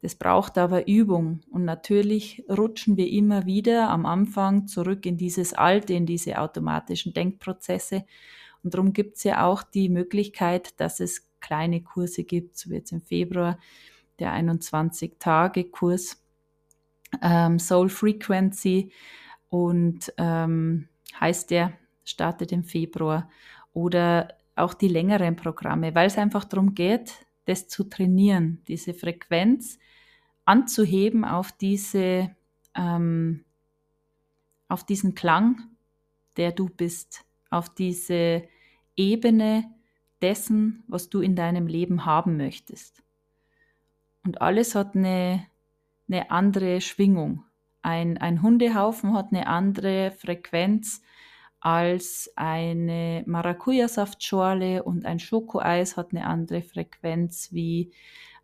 Das 0.00 0.14
braucht 0.14 0.58
aber 0.58 0.86
Übung 0.86 1.40
und 1.50 1.64
natürlich 1.64 2.44
rutschen 2.48 2.96
wir 2.96 3.10
immer 3.10 3.46
wieder 3.46 3.90
am 3.90 4.06
Anfang 4.06 4.68
zurück 4.68 5.06
in 5.06 5.16
dieses 5.16 5.54
Alte, 5.54 5.92
in 5.92 6.06
diese 6.06 6.38
automatischen 6.38 7.12
Denkprozesse. 7.12 8.04
Und 8.62 8.74
darum 8.74 8.92
gibt 8.92 9.16
es 9.16 9.24
ja 9.24 9.44
auch 9.44 9.64
die 9.64 9.88
Möglichkeit, 9.88 10.78
dass 10.78 11.00
es 11.00 11.28
kleine 11.40 11.82
Kurse 11.82 12.22
gibt, 12.22 12.56
so 12.56 12.70
wie 12.70 12.74
jetzt 12.74 12.92
im 12.92 13.00
Februar 13.00 13.58
der 14.18 14.32
21-Tage-Kurs 14.32 16.22
ähm, 17.22 17.58
Soul 17.58 17.88
Frequency 17.88 18.92
und 19.48 20.12
ähm, 20.18 20.88
heißt 21.20 21.50
der, 21.50 21.72
startet 22.04 22.52
im 22.52 22.64
Februar. 22.64 23.30
Oder 23.72 24.28
auch 24.54 24.74
die 24.74 24.88
längeren 24.88 25.36
Programme, 25.36 25.94
weil 25.94 26.06
es 26.06 26.18
einfach 26.18 26.44
darum 26.44 26.74
geht, 26.74 27.26
das 27.44 27.68
zu 27.68 27.84
trainieren, 27.84 28.62
diese 28.68 28.94
Frequenz 28.94 29.78
anzuheben 30.44 31.24
auf 31.24 31.52
diese, 31.52 32.34
ähm, 32.74 33.44
auf 34.68 34.84
diesen 34.84 35.14
Klang, 35.14 35.60
der 36.36 36.52
du 36.52 36.68
bist, 36.68 37.24
auf 37.50 37.68
diese 37.68 38.44
Ebene 38.96 39.64
dessen, 40.22 40.84
was 40.88 41.10
du 41.10 41.20
in 41.20 41.36
deinem 41.36 41.66
Leben 41.66 42.06
haben 42.06 42.36
möchtest. 42.36 43.02
Und 44.26 44.40
alles 44.42 44.74
hat 44.74 44.96
eine, 44.96 45.46
eine 46.08 46.32
andere 46.32 46.80
Schwingung. 46.80 47.44
Ein, 47.80 48.18
ein 48.18 48.42
Hundehaufen 48.42 49.14
hat 49.14 49.28
eine 49.30 49.46
andere 49.46 50.10
Frequenz 50.10 51.00
als 51.60 52.32
eine 52.34 53.22
Maracuja-Saftschorle 53.26 54.82
und 54.82 55.06
ein 55.06 55.20
Schokoeis 55.20 55.96
hat 55.96 56.10
eine 56.10 56.26
andere 56.26 56.62
Frequenz 56.62 57.52
wie 57.52 57.92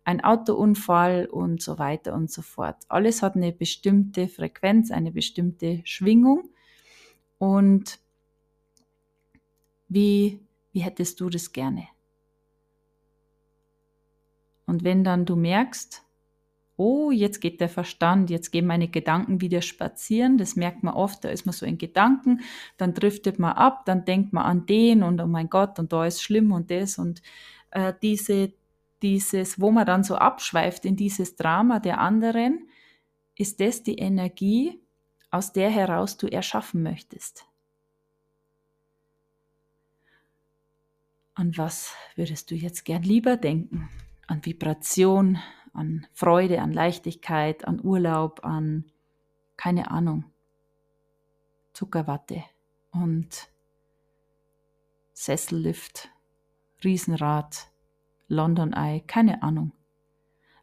ein 0.05 0.23
Autounfall 0.23 1.25
und 1.25 1.61
so 1.61 1.77
weiter 1.77 2.13
und 2.13 2.31
so 2.31 2.41
fort. 2.41 2.77
Alles 2.87 3.21
hat 3.21 3.35
eine 3.35 3.51
bestimmte 3.51 4.29
Frequenz, 4.29 4.89
eine 4.89 5.11
bestimmte 5.11 5.81
Schwingung. 5.83 6.49
Und 7.37 7.99
wie, 9.89 10.39
wie 10.71 10.79
hättest 10.79 11.19
du 11.19 11.29
das 11.29 11.51
gerne? 11.51 11.87
Und 14.65 14.83
wenn 14.83 15.03
dann 15.03 15.25
du 15.25 15.35
merkst, 15.35 16.03
oh, 16.75 17.11
jetzt 17.11 17.39
geht 17.39 17.61
der 17.61 17.69
Verstand, 17.69 18.29
jetzt 18.29 18.51
gehen 18.51 18.65
meine 18.65 18.87
Gedanken 18.87 19.41
wieder 19.41 19.61
spazieren, 19.61 20.37
das 20.37 20.55
merkt 20.55 20.83
man 20.83 20.93
oft, 20.93 21.23
da 21.23 21.29
ist 21.29 21.45
man 21.45 21.53
so 21.53 21.65
in 21.65 21.77
Gedanken, 21.77 22.41
dann 22.77 22.93
driftet 22.93 23.39
man 23.39 23.53
ab, 23.53 23.85
dann 23.85 24.05
denkt 24.05 24.33
man 24.33 24.43
an 24.43 24.65
den 24.65 25.03
und 25.03 25.21
oh 25.21 25.27
mein 25.27 25.49
Gott, 25.49 25.77
und 25.79 25.93
da 25.93 26.05
ist 26.05 26.21
schlimm 26.21 26.51
und 26.51 26.71
das 26.71 26.97
und 26.97 27.21
äh, 27.71 27.93
diese, 28.01 28.53
dieses, 29.01 29.59
wo 29.59 29.71
man 29.71 29.85
dann 29.85 30.03
so 30.03 30.15
abschweift 30.15 30.85
in 30.85 30.95
dieses 30.95 31.35
Drama 31.35 31.79
der 31.79 31.99
anderen, 31.99 32.67
ist 33.35 33.59
das 33.59 33.83
die 33.83 33.97
Energie, 33.97 34.79
aus 35.29 35.51
der 35.51 35.69
heraus 35.69 36.17
du 36.17 36.27
erschaffen 36.27 36.83
möchtest. 36.83 37.45
An 41.33 41.57
was 41.57 41.95
würdest 42.15 42.51
du 42.51 42.55
jetzt 42.55 42.85
gern 42.85 43.01
lieber 43.01 43.37
denken? 43.37 43.89
An 44.33 44.43
Vibration, 44.43 45.37
an 45.73 46.07
Freude, 46.11 46.59
an 46.59 46.73
Leichtigkeit, 46.73 47.67
an 47.67 47.79
Urlaub, 47.83 48.43
an 48.43 48.85
keine 49.57 49.91
Ahnung, 49.91 50.25
Zuckerwatte 51.73 52.43
und 52.89 53.51
Sessellift, 55.13 56.09
Riesenrad, 56.83 57.69
London 58.27 58.73
Eye, 58.73 59.03
keine 59.05 59.43
Ahnung. 59.43 59.71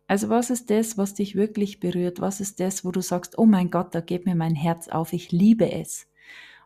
Also 0.08 0.30
was 0.30 0.50
ist 0.50 0.68
das, 0.70 0.98
was 0.98 1.14
dich 1.14 1.36
wirklich 1.36 1.78
berührt? 1.78 2.20
Was 2.20 2.40
ist 2.40 2.58
das, 2.58 2.84
wo 2.84 2.90
du 2.90 3.00
sagst, 3.00 3.38
oh 3.38 3.46
mein 3.46 3.70
Gott, 3.70 3.94
da 3.94 4.00
geht 4.00 4.26
mir 4.26 4.34
mein 4.34 4.56
Herz 4.56 4.88
auf, 4.88 5.12
ich 5.12 5.30
liebe 5.30 5.70
es. 5.70 6.08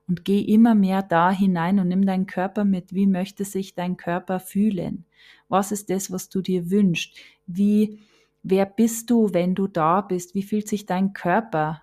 Und 0.07 0.25
geh 0.25 0.40
immer 0.40 0.75
mehr 0.75 1.03
da 1.03 1.31
hinein 1.31 1.79
und 1.79 1.88
nimm 1.88 2.05
deinen 2.05 2.27
Körper 2.27 2.64
mit. 2.64 2.95
Wie 2.95 3.07
möchte 3.07 3.45
sich 3.45 3.75
dein 3.75 3.97
Körper 3.97 4.38
fühlen? 4.38 5.07
Was 5.49 5.73
ist 5.73 5.88
das, 5.88 6.11
was 6.12 6.29
du 6.29 6.43
dir 6.43 6.71
wünschst? 6.71 7.17
Wie 7.47 8.01
wer 8.43 8.67
bist 8.67 9.11
du, 9.11 9.33
wenn 9.33 9.55
du 9.55 9.67
da 9.67 10.03
bist? 10.03 10.35
Wie 10.35 10.43
fühlt 10.43 10.69
sich 10.69 10.87
dein 10.87 11.14
Körper? 11.14 11.83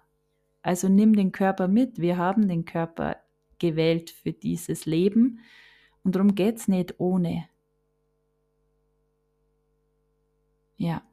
Also 0.62 0.88
nimm 0.88 1.16
den 1.16 1.32
Körper 1.32 1.68
mit. 1.68 2.00
Wir 2.00 2.18
haben 2.18 2.48
den 2.48 2.66
Körper 2.66 3.18
gewählt 3.60 4.12
für 4.12 4.34
dieses 4.34 4.86
Leben 4.86 5.40
und 6.04 6.16
darum 6.16 6.36
geht's 6.36 6.68
nicht 6.68 7.00
ohne. 7.00 7.48
Ja, 10.78 11.04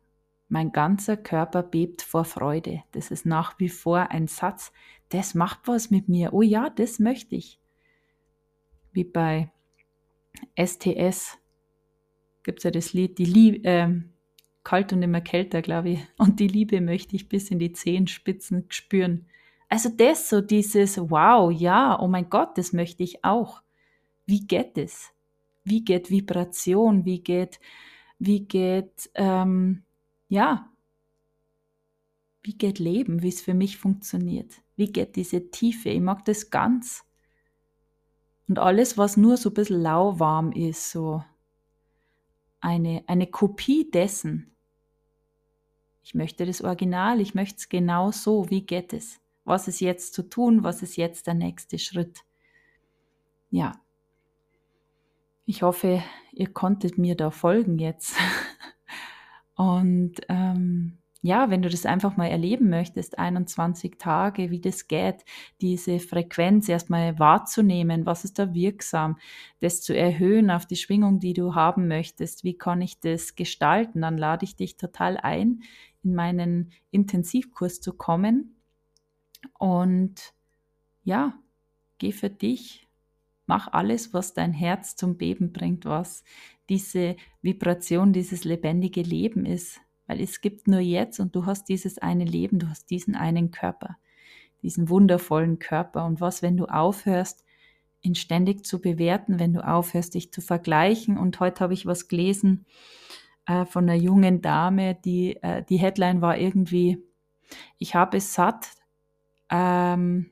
mein 0.49 0.73
ganzer 0.73 1.17
Körper 1.17 1.63
bebt 1.63 2.03
vor 2.03 2.25
Freude. 2.25 2.83
Das 2.93 3.11
ist 3.11 3.27
nach 3.27 3.59
wie 3.59 3.69
vor 3.69 4.11
ein 4.11 4.27
Satz, 4.27 4.73
das 5.11 5.35
macht 5.35 5.61
was 5.67 5.91
mit 5.91 6.09
mir. 6.09 6.33
Oh 6.33 6.43
ja, 6.43 6.71
das 6.71 6.99
möchte 6.99 7.37
ich. 7.37 7.59
Wie 8.93 9.05
bei 9.05 9.51
STS 10.57 11.39
gibt 12.43 12.59
es 12.59 12.65
ja 12.65 12.71
das 12.71 12.93
Lied, 12.93 13.19
die 13.19 13.25
Liebe, 13.25 13.69
äh, 13.69 14.01
kalt 14.65 14.93
und 14.93 15.03
immer 15.03 15.21
kälter, 15.21 15.63
glaube 15.63 15.91
ich. 15.91 16.01
Und 16.19 16.41
die 16.41 16.49
Liebe 16.49 16.81
möchte 16.81 17.17
ich 17.17 17.29
bis 17.29 17.51
in 17.51 17.59
die 17.59 17.73
Zehenspitzen 17.73 18.67
spüren. 18.69 19.27
Also 19.69 19.91
das 19.91 20.29
so 20.29 20.41
dieses 20.41 20.99
Wow, 20.99 21.51
ja, 21.53 21.99
oh 22.01 22.09
mein 22.09 22.31
Gott, 22.31 22.57
das 22.57 22.73
möchte 22.73 23.03
ich 23.03 23.25
auch. 23.25 23.63
Wie 24.27 24.47
geht 24.47 24.79
es? 24.79 25.13
Wie 25.65 25.85
geht 25.85 26.11
Vibration? 26.11 27.05
Wie 27.05 27.23
geht, 27.23 27.61
wie 28.19 28.47
geht, 28.47 29.11
ähm, 29.15 29.85
ja, 30.29 30.71
wie 32.43 32.57
geht 32.57 32.79
Leben, 32.79 33.23
wie 33.23 33.29
es 33.29 33.41
für 33.41 33.55
mich 33.55 33.77
funktioniert? 33.77 34.63
Wie 34.77 34.91
geht 34.91 35.17
diese 35.17 35.51
Tiefe? 35.51 35.91
Ich 35.91 36.01
mag 36.01 36.25
das 36.25 36.51
ganz. 36.51 37.05
Und 38.49 38.59
alles, 38.59 38.97
was 38.97 39.17
nur 39.17 39.37
so 39.37 39.51
ein 39.51 39.55
bisschen 39.55 39.83
lauwarm 39.83 40.53
ist, 40.53 40.91
so 40.91 41.23
eine, 42.61 43.05
eine 43.07 43.27
Kopie 43.27 43.91
dessen. 43.91 44.55
Ich 46.03 46.15
möchte 46.15 46.47
das 46.47 46.63
Original, 46.63 47.21
ich 47.21 47.35
möchte 47.35 47.59
es 47.59 47.69
genau 47.69 48.13
so. 48.13 48.49
Wie 48.49 48.65
geht 48.65 48.95
es? 48.95 49.21
Was 49.45 49.69
ist 49.69 49.81
jetzt 49.81 50.15
zu 50.15 50.23
tun? 50.23 50.65
Was 50.65 50.83
ist 50.83 50.97
jetzt 50.97 51.27
der 51.27 51.35
nächste 51.35 51.79
Schritt? 51.79 52.21
Ja. 53.51 53.81
Ich 55.45 55.63
hoffe, 55.63 56.03
ihr 56.33 56.53
konntet 56.53 56.99
mir 56.99 57.15
da 57.15 57.31
folgen 57.31 57.79
jetzt. 57.79 58.17
Und 59.59 60.21
ähm, 60.29 60.99
ja, 61.21 61.51
wenn 61.51 61.63
du 61.63 61.69
das 61.69 61.85
einfach 61.85 62.17
mal 62.17 62.29
erleben 62.29 62.71
möchtest, 62.71 63.19
21 63.19 63.99
Tage, 63.99 64.53
wie 64.53 64.61
das 64.61 64.87
geht, 64.87 65.25
diese 65.61 65.99
Frequenz 65.99 66.69
erstmal 66.69 67.19
wahrzunehmen, 67.19 68.07
was 68.07 68.23
ist 68.23 68.39
da 68.39 68.55
wirksam, 68.55 69.19
das 69.59 69.83
zu 69.83 69.97
erhöhen 69.97 70.53
auf 70.53 70.65
die 70.65 70.77
Schwingung, 70.77 71.19
die 71.19 71.33
du 71.33 71.57
haben 71.57 71.89
möchtest, 71.89 72.45
wie 72.45 72.57
kann 72.57 72.81
ich 72.81 73.01
das 73.01 73.35
gestalten, 73.35 74.03
dann 74.03 74.17
lade 74.17 74.45
ich 74.45 74.55
dich 74.55 74.77
total 74.77 75.17
ein, 75.17 75.65
in 76.05 76.15
meinen 76.15 76.71
Intensivkurs 76.93 77.81
zu 77.81 77.95
kommen. 77.95 78.55
Und 79.59 80.35
ja, 81.03 81.35
geh 81.99 82.13
für 82.13 82.31
dich, 82.31 82.87
mach 83.47 83.67
alles, 83.73 84.15
was 84.15 84.35
dein 84.35 84.53
Herz 84.53 84.95
zum 84.95 85.17
Beben 85.17 85.53
bringt, 85.53 85.85
was 85.85 86.23
diese 86.69 87.17
Vibration, 87.43 88.13
dieses 88.13 88.45
lebendige 88.45 89.03
Leben 89.03 89.47
ist 89.47 89.81
weil 90.09 90.23
es 90.23 90.41
gibt 90.41 90.67
nur 90.67 90.81
jetzt 90.81 91.21
und 91.21 91.37
du 91.37 91.47
hast 91.47 91.69
dieses 91.69 91.99
eine 91.99 92.25
Leben, 92.25 92.59
du 92.59 92.69
hast 92.69 92.91
diesen 92.91 93.15
einen 93.15 93.53
Körper, 93.53 93.99
diesen 94.63 94.89
wundervollen 94.89 95.61
Körper. 95.61 96.05
Und 96.07 96.21
was, 96.21 96.43
wenn 96.43 96.57
du 96.57 96.65
aufhörst, 96.65 97.45
ihn 98.01 98.15
ständig 98.15 98.65
zu 98.65 98.81
bewerten, 98.81 99.39
wenn 99.39 99.53
du 99.53 99.65
aufhörst, 99.65 100.15
dich 100.15 100.33
zu 100.33 100.41
vergleichen. 100.41 101.19
Und 101.19 101.39
heute 101.41 101.61
habe 101.61 101.75
ich 101.75 101.85
was 101.85 102.09
gelesen 102.09 102.65
äh, 103.47 103.67
von 103.67 103.85
einer 103.85 104.01
jungen 104.01 104.41
Dame, 104.41 104.95
die, 104.95 105.37
äh, 105.43 105.63
die 105.63 105.77
Headline 105.77 106.23
war 106.23 106.39
irgendwie, 106.39 107.05
ich 107.77 107.95
habe 107.95 108.17
es 108.17 108.33
satt, 108.33 108.71
ähm, 109.51 110.31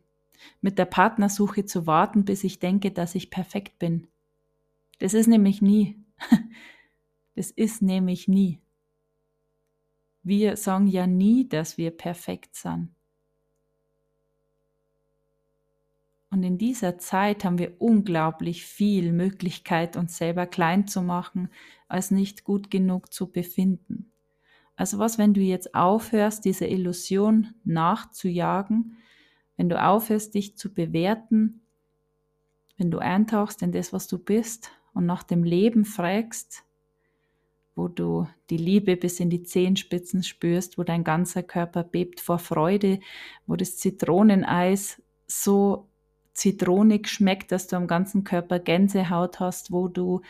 mit 0.62 0.78
der 0.78 0.84
Partnersuche 0.86 1.66
zu 1.66 1.86
warten, 1.86 2.24
bis 2.24 2.44
ich 2.44 2.60
denke, 2.60 2.92
dass 2.92 3.14
ich 3.14 3.30
perfekt 3.30 3.78
bin. 3.78 4.06
Das 5.00 5.12
ist 5.12 5.26
nämlich 5.26 5.60
nie. 5.60 6.02
Das 7.36 7.50
ist 7.50 7.82
nämlich 7.82 8.28
nie. 8.28 8.62
Wir 10.22 10.56
sagen 10.56 10.86
ja 10.86 11.06
nie, 11.06 11.46
dass 11.46 11.76
wir 11.76 11.90
perfekt 11.90 12.56
sind. 12.56 12.96
Und 16.30 16.42
in 16.42 16.58
dieser 16.58 16.98
Zeit 16.98 17.44
haben 17.44 17.58
wir 17.58 17.80
unglaublich 17.80 18.64
viel 18.64 19.12
Möglichkeit, 19.12 19.96
uns 19.96 20.16
selber 20.16 20.46
klein 20.46 20.88
zu 20.88 21.02
machen, 21.02 21.50
als 21.88 22.10
nicht 22.10 22.42
gut 22.42 22.70
genug 22.70 23.12
zu 23.12 23.30
befinden. 23.30 24.12
Also 24.74 24.98
was, 24.98 25.16
wenn 25.16 25.32
du 25.32 25.40
jetzt 25.40 25.74
aufhörst, 25.74 26.44
dieser 26.44 26.68
Illusion 26.68 27.54
nachzujagen, 27.64 28.98
wenn 29.56 29.68
du 29.68 29.82
aufhörst, 29.82 30.34
dich 30.34 30.56
zu 30.56 30.74
bewerten, 30.74 31.62
wenn 32.76 32.90
du 32.90 32.98
eintauchst 32.98 33.62
in 33.62 33.72
das, 33.72 33.92
was 33.92 34.06
du 34.06 34.18
bist 34.18 34.70
und 34.96 35.04
nach 35.04 35.22
dem 35.22 35.44
Leben 35.44 35.84
fragst, 35.84 36.64
wo 37.74 37.86
du 37.86 38.26
die 38.48 38.56
Liebe 38.56 38.96
bis 38.96 39.20
in 39.20 39.28
die 39.28 39.42
Zehenspitzen 39.42 40.22
spürst, 40.22 40.78
wo 40.78 40.84
dein 40.84 41.04
ganzer 41.04 41.42
Körper 41.42 41.84
bebt 41.84 42.18
vor 42.20 42.38
Freude, 42.38 43.00
wo 43.46 43.56
das 43.56 43.76
Zitroneneis 43.76 45.02
so 45.26 45.90
zitronig 46.32 47.08
schmeckt, 47.08 47.52
dass 47.52 47.66
du 47.66 47.76
am 47.76 47.86
ganzen 47.86 48.24
Körper 48.24 48.58
Gänsehaut 48.58 49.38
hast, 49.38 49.70
wo 49.70 49.88
du 49.88 50.22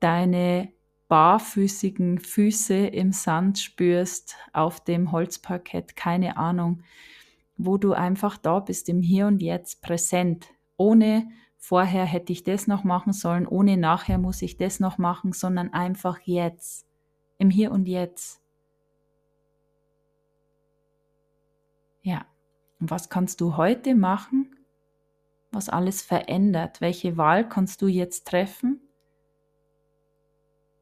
deine 0.00 0.72
barfüßigen 1.08 2.20
Füße 2.20 2.86
im 2.86 3.12
Sand 3.12 3.58
spürst, 3.58 4.36
auf 4.54 4.82
dem 4.82 5.12
Holzparkett, 5.12 5.94
keine 5.94 6.38
Ahnung, 6.38 6.82
wo 7.58 7.76
du 7.76 7.92
einfach 7.92 8.38
da 8.38 8.60
bist, 8.60 8.88
im 8.88 9.02
Hier 9.02 9.26
und 9.26 9.42
Jetzt 9.42 9.82
präsent, 9.82 10.48
ohne 10.78 11.28
vorher 11.60 12.06
hätte 12.06 12.32
ich 12.32 12.42
das 12.42 12.66
noch 12.66 12.82
machen 12.82 13.12
sollen, 13.12 13.46
ohne 13.46 13.76
nachher 13.76 14.18
muss 14.18 14.42
ich 14.42 14.56
das 14.56 14.80
noch 14.80 14.98
machen, 14.98 15.32
sondern 15.32 15.72
einfach 15.72 16.18
jetzt, 16.24 16.86
im 17.38 17.50
Hier 17.50 17.70
und 17.70 17.86
Jetzt. 17.86 18.40
Ja, 22.02 22.24
und 22.80 22.90
was 22.90 23.10
kannst 23.10 23.40
du 23.42 23.56
heute 23.58 23.94
machen, 23.94 24.56
was 25.52 25.68
alles 25.68 26.00
verändert? 26.02 26.80
Welche 26.80 27.16
Wahl 27.16 27.46
kannst 27.48 27.82
du 27.82 27.88
jetzt 27.88 28.26
treffen? 28.26 28.80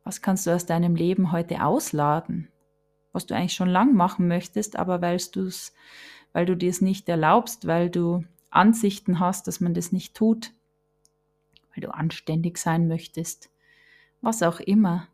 Was 0.04 0.22
kannst 0.22 0.46
du 0.46 0.54
aus 0.54 0.64
deinem 0.64 0.94
Leben 0.94 1.32
heute 1.32 1.64
ausladen? 1.64 2.48
Was 3.12 3.26
du 3.26 3.34
eigentlich 3.34 3.54
schon 3.54 3.68
lang 3.68 3.94
machen 3.94 4.28
möchtest, 4.28 4.76
aber 4.76 5.02
weil, 5.02 5.18
du's, 5.32 5.72
weil 6.32 6.46
du 6.46 6.56
dir 6.56 6.70
es 6.70 6.80
nicht 6.80 7.08
erlaubst, 7.08 7.66
weil 7.66 7.90
du 7.90 8.24
Ansichten 8.50 9.18
hast, 9.18 9.48
dass 9.48 9.60
man 9.60 9.74
das 9.74 9.90
nicht 9.90 10.14
tut, 10.14 10.52
weil 11.78 11.82
du 11.82 11.94
anständig 11.94 12.58
sein 12.58 12.88
möchtest, 12.88 13.50
was 14.20 14.42
auch 14.42 14.58
immer. 14.58 15.06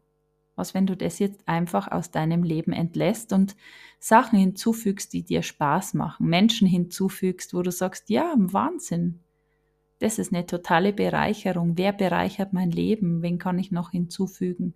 Was, 0.56 0.72
wenn 0.72 0.86
du 0.86 0.96
das 0.96 1.18
jetzt 1.18 1.46
einfach 1.46 1.90
aus 1.90 2.10
deinem 2.10 2.42
Leben 2.42 2.72
entlässt 2.72 3.32
und 3.32 3.56
Sachen 3.98 4.38
hinzufügst, 4.38 5.12
die 5.12 5.24
dir 5.24 5.42
Spaß 5.42 5.94
machen, 5.94 6.28
Menschen 6.28 6.66
hinzufügst, 6.66 7.52
wo 7.54 7.62
du 7.62 7.70
sagst, 7.70 8.08
ja, 8.08 8.34
Wahnsinn. 8.36 9.20
Das 9.98 10.18
ist 10.18 10.32
eine 10.32 10.46
totale 10.46 10.92
Bereicherung. 10.92 11.76
Wer 11.76 11.92
bereichert 11.92 12.52
mein 12.52 12.70
Leben? 12.70 13.20
Wen 13.20 13.38
kann 13.38 13.58
ich 13.58 13.72
noch 13.72 13.90
hinzufügen? 13.90 14.74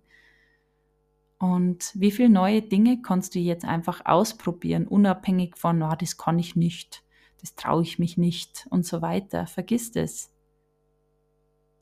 Und 1.39 1.91
wie 1.95 2.11
viele 2.11 2.29
neue 2.29 2.61
Dinge 2.61 3.01
kannst 3.01 3.33
du 3.33 3.39
jetzt 3.39 3.65
einfach 3.65 4.05
ausprobieren, 4.05 4.85
unabhängig 4.85 5.57
von, 5.57 5.81
oh, 5.81 5.95
das 5.97 6.17
kann 6.17 6.37
ich 6.37 6.57
nicht, 6.57 7.03
das 7.39 7.55
traue 7.55 7.83
ich 7.83 7.97
mich 7.97 8.17
nicht 8.17 8.67
und 8.69 8.85
so 8.85 9.01
weiter. 9.01 9.47
Vergiss 9.47 9.95
es. 9.95 10.29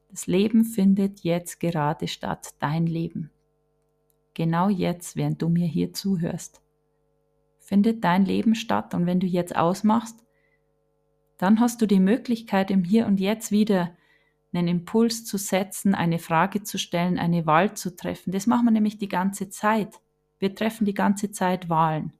Das 0.09 0.27
Leben 0.27 0.63
findet 0.63 1.21
jetzt 1.21 1.59
gerade 1.59 2.07
statt, 2.07 2.55
dein 2.59 2.87
Leben. 2.87 3.31
Genau 4.33 4.69
jetzt, 4.69 5.15
während 5.15 5.41
du 5.41 5.49
mir 5.49 5.67
hier 5.67 5.93
zuhörst. 5.93 6.61
Findet 7.59 8.03
dein 8.03 8.25
Leben 8.25 8.55
statt 8.55 8.93
und 8.93 9.05
wenn 9.05 9.19
du 9.19 9.27
jetzt 9.27 9.55
ausmachst, 9.55 10.23
dann 11.37 11.59
hast 11.59 11.81
du 11.81 11.85
die 11.85 11.99
Möglichkeit 11.99 12.71
im 12.71 12.83
Hier 12.83 13.05
und 13.05 13.19
Jetzt 13.19 13.51
wieder 13.51 13.95
einen 14.53 14.67
Impuls 14.67 15.25
zu 15.25 15.37
setzen, 15.37 15.93
eine 15.93 16.19
Frage 16.19 16.63
zu 16.63 16.77
stellen, 16.79 17.19
eine 17.19 17.45
Wahl 17.45 17.75
zu 17.75 17.95
treffen. 17.95 18.31
Das 18.31 18.47
machen 18.47 18.65
wir 18.65 18.71
nämlich 18.71 18.97
die 18.97 19.09
ganze 19.09 19.49
Zeit. 19.49 20.01
Wir 20.39 20.55
treffen 20.55 20.85
die 20.85 20.93
ganze 20.93 21.31
Zeit 21.31 21.69
Wahlen. 21.69 22.13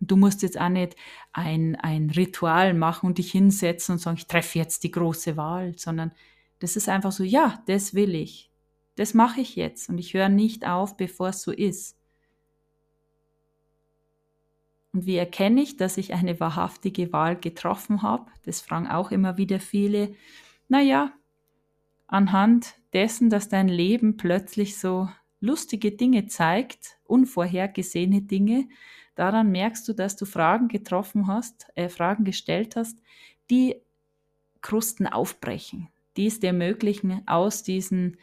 Du 0.00 0.16
musst 0.16 0.42
jetzt 0.42 0.60
auch 0.60 0.68
nicht 0.68 0.94
ein, 1.32 1.76
ein 1.76 2.10
Ritual 2.10 2.74
machen 2.74 3.06
und 3.06 3.18
dich 3.18 3.32
hinsetzen 3.32 3.94
und 3.94 3.98
sagen, 3.98 4.18
ich 4.18 4.26
treffe 4.26 4.58
jetzt 4.58 4.84
die 4.84 4.90
große 4.90 5.36
Wahl, 5.36 5.76
sondern 5.78 6.12
das 6.58 6.76
ist 6.76 6.88
einfach 6.88 7.12
so, 7.12 7.24
ja, 7.24 7.62
das 7.66 7.94
will 7.94 8.14
ich. 8.14 8.50
Das 8.96 9.14
mache 9.14 9.40
ich 9.40 9.56
jetzt 9.56 9.88
und 9.88 9.98
ich 9.98 10.14
höre 10.14 10.28
nicht 10.28 10.66
auf, 10.66 10.96
bevor 10.96 11.28
es 11.28 11.42
so 11.42 11.52
ist. 11.52 11.96
Und 14.92 15.04
wie 15.04 15.16
erkenne 15.16 15.60
ich, 15.60 15.76
dass 15.76 15.98
ich 15.98 16.14
eine 16.14 16.40
wahrhaftige 16.40 17.12
Wahl 17.12 17.36
getroffen 17.36 18.00
habe? 18.00 18.30
Das 18.44 18.62
fragen 18.62 18.86
auch 18.86 19.10
immer 19.10 19.36
wieder 19.36 19.60
viele. 19.60 20.14
Naja, 20.68 21.12
anhand 22.06 22.76
dessen, 22.94 23.28
dass 23.28 23.50
dein 23.50 23.68
Leben 23.68 24.16
plötzlich 24.16 24.78
so 24.78 25.10
lustige 25.40 25.92
Dinge 25.92 26.28
zeigt, 26.28 26.96
unvorhergesehene 27.04 28.22
Dinge, 28.22 28.68
Daran 29.16 29.50
merkst 29.50 29.88
du, 29.88 29.94
dass 29.94 30.14
du 30.14 30.26
Fragen 30.26 30.68
getroffen 30.68 31.26
hast, 31.26 31.66
äh, 31.74 31.88
Fragen 31.88 32.24
gestellt 32.24 32.76
hast, 32.76 32.98
die 33.50 33.80
Krusten 34.60 35.06
aufbrechen, 35.06 35.88
die 36.16 36.26
es 36.26 36.38
dir 36.38 36.48
ermöglichen, 36.48 37.22
aus 37.26 37.62
diesen, 37.62 38.18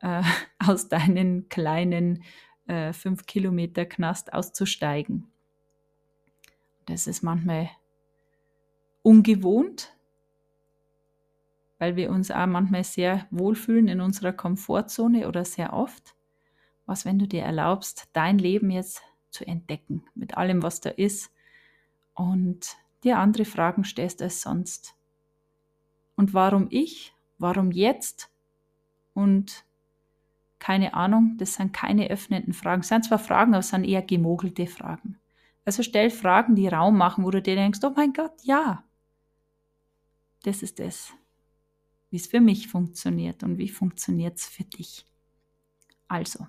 äh, 0.00 0.22
aus 0.58 0.88
deinen 0.88 1.48
kleinen 1.48 2.22
äh, 2.68 2.92
fünf 2.92 3.26
Kilometer 3.26 3.84
Knast 3.84 4.32
auszusteigen. 4.32 5.26
Das 6.86 7.06
ist 7.08 7.22
manchmal 7.22 7.70
ungewohnt, 9.02 9.92
weil 11.78 11.96
wir 11.96 12.10
uns 12.10 12.30
auch 12.30 12.46
manchmal 12.46 12.84
sehr 12.84 13.26
wohlfühlen 13.30 13.88
in 13.88 14.00
unserer 14.00 14.32
Komfortzone 14.32 15.26
oder 15.26 15.44
sehr 15.44 15.72
oft. 15.72 16.14
Was, 16.86 17.04
wenn 17.04 17.18
du 17.18 17.26
dir 17.26 17.42
erlaubst, 17.42 18.08
dein 18.12 18.38
Leben 18.38 18.70
jetzt 18.70 19.02
zu 19.38 19.46
entdecken, 19.46 20.04
mit 20.14 20.36
allem, 20.36 20.62
was 20.62 20.80
da 20.80 20.90
ist 20.90 21.32
und 22.14 22.76
dir 23.04 23.18
andere 23.18 23.44
Fragen 23.44 23.84
stellst 23.84 24.20
als 24.20 24.42
sonst. 24.42 24.96
Und 26.16 26.34
warum 26.34 26.66
ich? 26.70 27.14
Warum 27.38 27.70
jetzt? 27.70 28.30
Und 29.14 29.64
keine 30.58 30.94
Ahnung, 30.94 31.36
das 31.38 31.54
sind 31.54 31.72
keine 31.72 32.10
öffnenden 32.10 32.52
Fragen. 32.52 32.80
Das 32.80 32.88
sind 32.88 33.04
zwar 33.04 33.20
Fragen, 33.20 33.54
aber 33.54 33.60
es 33.60 33.68
sind 33.68 33.84
eher 33.84 34.02
gemogelte 34.02 34.66
Fragen. 34.66 35.20
Also 35.64 35.84
stell 35.84 36.10
Fragen, 36.10 36.56
die 36.56 36.66
Raum 36.66 36.98
machen, 36.98 37.24
wo 37.24 37.30
du 37.30 37.40
dir 37.40 37.54
denkst, 37.54 37.78
oh 37.84 37.92
mein 37.94 38.12
Gott, 38.12 38.32
ja. 38.42 38.82
Das 40.42 40.62
ist 40.64 40.80
es, 40.80 41.12
wie 42.10 42.16
es 42.16 42.26
für 42.26 42.40
mich 42.40 42.66
funktioniert 42.66 43.44
und 43.44 43.58
wie 43.58 43.68
funktioniert 43.68 44.38
es 44.38 44.46
für 44.46 44.64
dich. 44.64 45.06
Also, 46.08 46.48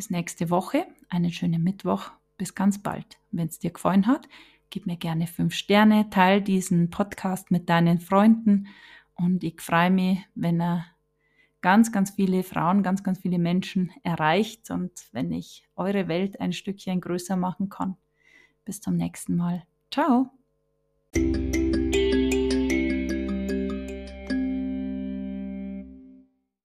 bis 0.00 0.08
nächste 0.08 0.48
Woche, 0.48 0.86
einen 1.10 1.30
schönen 1.30 1.62
Mittwoch, 1.62 2.10
bis 2.38 2.54
ganz 2.54 2.82
bald. 2.82 3.18
Wenn 3.32 3.48
es 3.48 3.58
dir 3.58 3.70
gefallen 3.70 4.06
hat, 4.06 4.30
gib 4.70 4.86
mir 4.86 4.96
gerne 4.96 5.26
fünf 5.26 5.52
Sterne, 5.52 6.08
teile 6.08 6.40
diesen 6.40 6.88
Podcast 6.88 7.50
mit 7.50 7.68
deinen 7.68 8.00
Freunden 8.00 8.68
und 9.14 9.44
ich 9.44 9.60
freue 9.60 9.90
mich, 9.90 10.20
wenn 10.34 10.58
er 10.58 10.86
ganz, 11.60 11.92
ganz 11.92 12.12
viele 12.12 12.44
Frauen, 12.44 12.82
ganz, 12.82 13.04
ganz 13.04 13.18
viele 13.18 13.38
Menschen 13.38 13.90
erreicht 14.02 14.70
und 14.70 14.90
wenn 15.12 15.32
ich 15.32 15.68
eure 15.76 16.08
Welt 16.08 16.40
ein 16.40 16.54
Stückchen 16.54 17.02
größer 17.02 17.36
machen 17.36 17.68
kann. 17.68 17.98
Bis 18.64 18.80
zum 18.80 18.96
nächsten 18.96 19.36
Mal. 19.36 19.64
Ciao. 19.90 20.30